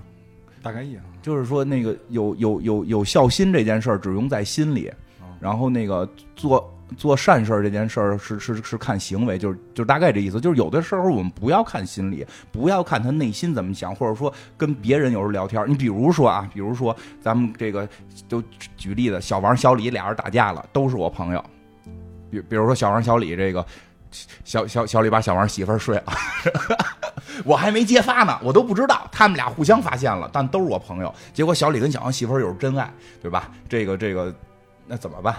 [0.62, 4.91] 大概意思就是说那个有有有有孝心这件事儿只用在心里，
[5.39, 6.75] 然后那个做。
[6.97, 10.41] 做善事儿这件事儿是是是看行为，就是就大概这意思。
[10.41, 15.64] 就是有的时候我们不要看心理，不要看他内心怎么想，或者说跟别人有时候聊天。
[15.68, 17.89] 你比如说啊，比如说咱们这个
[18.28, 18.43] 就
[18.76, 21.45] 举例子，小王小李俩人打架了，都是我朋友。
[22.30, 23.64] 比比如说小王小李这个
[24.45, 26.12] 小小小李把小王媳妇儿睡了，
[27.45, 31.14] 我还没揭发呢，我都不知道，他们俩互相发现了，但都是我朋友。
[31.32, 33.51] 结果小李跟小王媳妇儿又是真爱，对吧？
[33.68, 34.34] 这个这个
[34.86, 35.34] 那怎么办？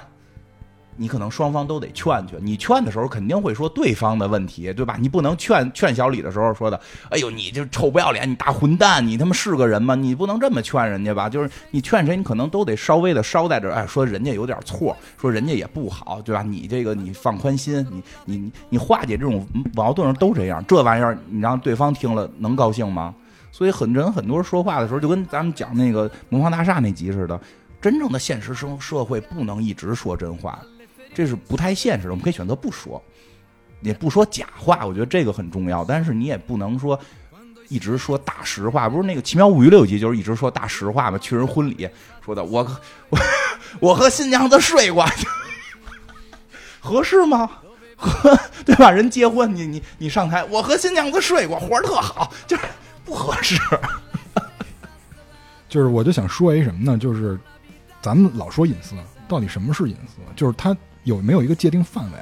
[0.99, 4.97] 你可能双方都得劝劝，你劝的时候肯定会说对方的问题，对吧？
[4.99, 6.79] 你不能劝劝小李的时候说的，
[7.09, 9.95] 哎呦，你就臭不要脸，你大混蛋，你他妈是个人吗？
[9.95, 11.29] 你不能这么劝人家吧？
[11.29, 16.43] 就是你劝谁，你可能都得稍微的捎带着，哎，说人家有点错，说人家也不好，对吧？
[16.43, 23.15] 你这个你放宽心，你你你化解这种矛盾都这样，这玩意儿你让对方听了能高兴吗？
[23.53, 27.39] 所以很人很多说话的时候，就跟咱们讲那个魔方大厦那集似的，
[27.79, 30.59] 真正的现实生社会不能一直说真话。
[31.13, 33.01] 这是不太现实的，我们可以选择不说，
[33.81, 35.83] 也不说假话，我觉得这个很重要。
[35.83, 36.99] 但是你也不能说
[37.67, 41.17] 一直说大实话，不是那个《奇妙物语》六集就是一直说大实话吗？
[41.17, 41.89] 去人婚礼
[42.23, 42.65] 说的，我
[43.09, 43.19] 我
[43.79, 45.05] 我和新娘子睡过，
[46.79, 47.49] 合适吗？
[47.95, 48.89] 和 对吧？
[48.89, 52.63] 人结婚，你你你上台，我和新娘子睡过，活儿特好，就是
[53.03, 53.59] 不合适。
[55.67, 56.97] 就是我就想说一什么呢？
[56.97, 57.37] 就是
[58.01, 58.95] 咱们老说隐私，
[59.27, 60.17] 到底什么是隐私？
[60.35, 60.75] 就是他。
[61.09, 62.17] 有没有一个界定范围？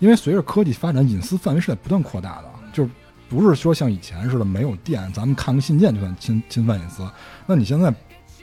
[0.00, 2.90] 因为随着科技发展，隐私范围是在不断扩大的，就是
[3.28, 7.08] 不是说像以前似的没有电，咱们看个信件就算侵侵犯隐私。
[7.46, 7.94] 那你现在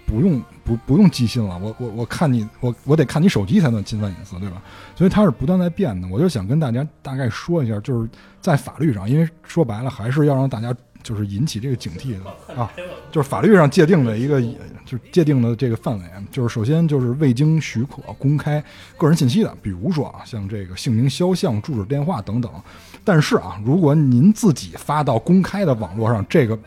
[0.06, 4.62] 不用不不用寄信了，我我我看你我我得看你手机才能侵犯隐私，对吧？
[4.96, 6.08] 所以它是不断在变的。
[6.08, 10.74] 我就想跟大家大概说一下，就是在法律上，因为说白了还是要让大家。
[11.04, 12.30] 就是引起这个警惕的
[12.60, 12.70] 啊，
[13.12, 14.42] 就是法律上界定的一个，
[14.88, 18.64] 就界定的这个范围，就是首先就是未经许可公开
[18.98, 22.50] 个人信息的，比如说啊，像这个姓名、肖像、住址、电话等等。
[23.04, 26.58] 但是啊，如果您自己发到公开的网络上，这个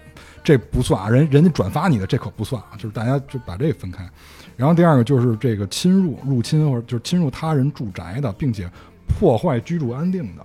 [0.44, 4.08] 这不算啊，人人家转发你的这可不算啊，就是大家就把这个分开。
[4.56, 8.70] 然后第二个就是这个侵入、入侵或者就是侵入他人住宅的，并且
[9.08, 10.42] 破坏居住安定的。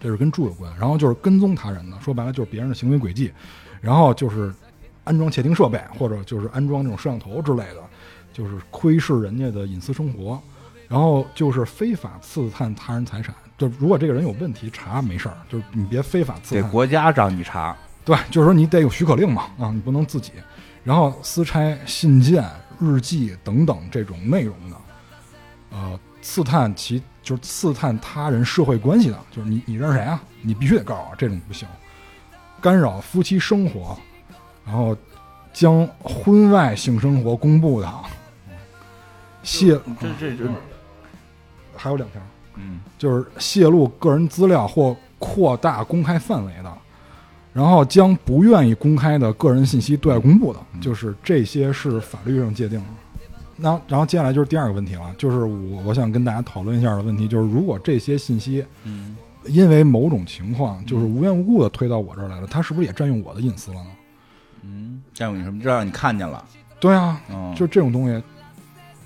[0.00, 3.32] 这是跟住有关，然后就是跟踪他人的，说白了就是别人的行为轨迹，
[3.80, 4.54] 然后就是
[5.08, 7.82] 安装窃听设备或者就是安装这种摄像头之类的，
[8.32, 10.40] 就是窥视人家的隐私生活，
[10.86, 13.34] 然后就是非法刺探他人财产。
[13.56, 16.70] 就如果这个人有问题查没事儿，就是你别非法刺探。
[16.70, 20.32] 国家让你查，对，就是说你得有许可令嘛，啊，你不能自己。
[20.84, 22.44] 然后私拆信件、
[22.78, 24.76] 日记等等这种内容的，
[25.70, 30.22] 呃，刺探其就是刺探他人社会关系的，就是你你认识谁啊？
[30.40, 31.66] 你必须得告诉我，这种不行。
[32.60, 33.98] 干扰夫妻生活，
[34.64, 34.96] 然后
[35.58, 37.92] 将婚外性生活公布的，
[39.42, 40.44] 泄这这这
[41.76, 42.22] 还有两条，
[42.54, 46.72] 嗯，就是泄露个人资料或扩大公开范围的。
[47.52, 52.86] 然后将不愿意公开的个人信息对外公布的，就是这些是法律上界定的。
[53.56, 59.16] 那然后接下来就是第二个问题了，就是我我想跟大家讨论一下的问题，就是如果这些信息，嗯，
[59.46, 63.90] 因为某种情况就是无缘无故的推到我这儿来了，他是不是也占用我的隐私了呢？
[65.08, 65.62] 嗯，占用你什么？
[65.62, 66.44] 就让你看见了？
[66.80, 67.20] 对啊，
[67.56, 68.22] 就这种东西，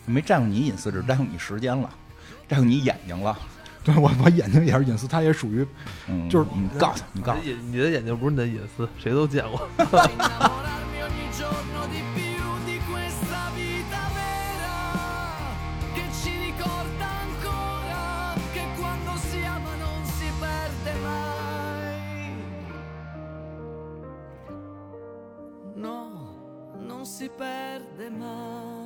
[0.04, 1.88] 没占用你隐私，只占用你时间了，
[2.48, 3.36] 占用你眼睛了。
[3.84, 5.66] 对我，我眼睛也是隐私，它也属于，
[6.30, 9.68] 就是你告诉他，你告诉他，你的眼睛不是你的隐私，谁都见过。
[27.04, 28.81] se perde mai.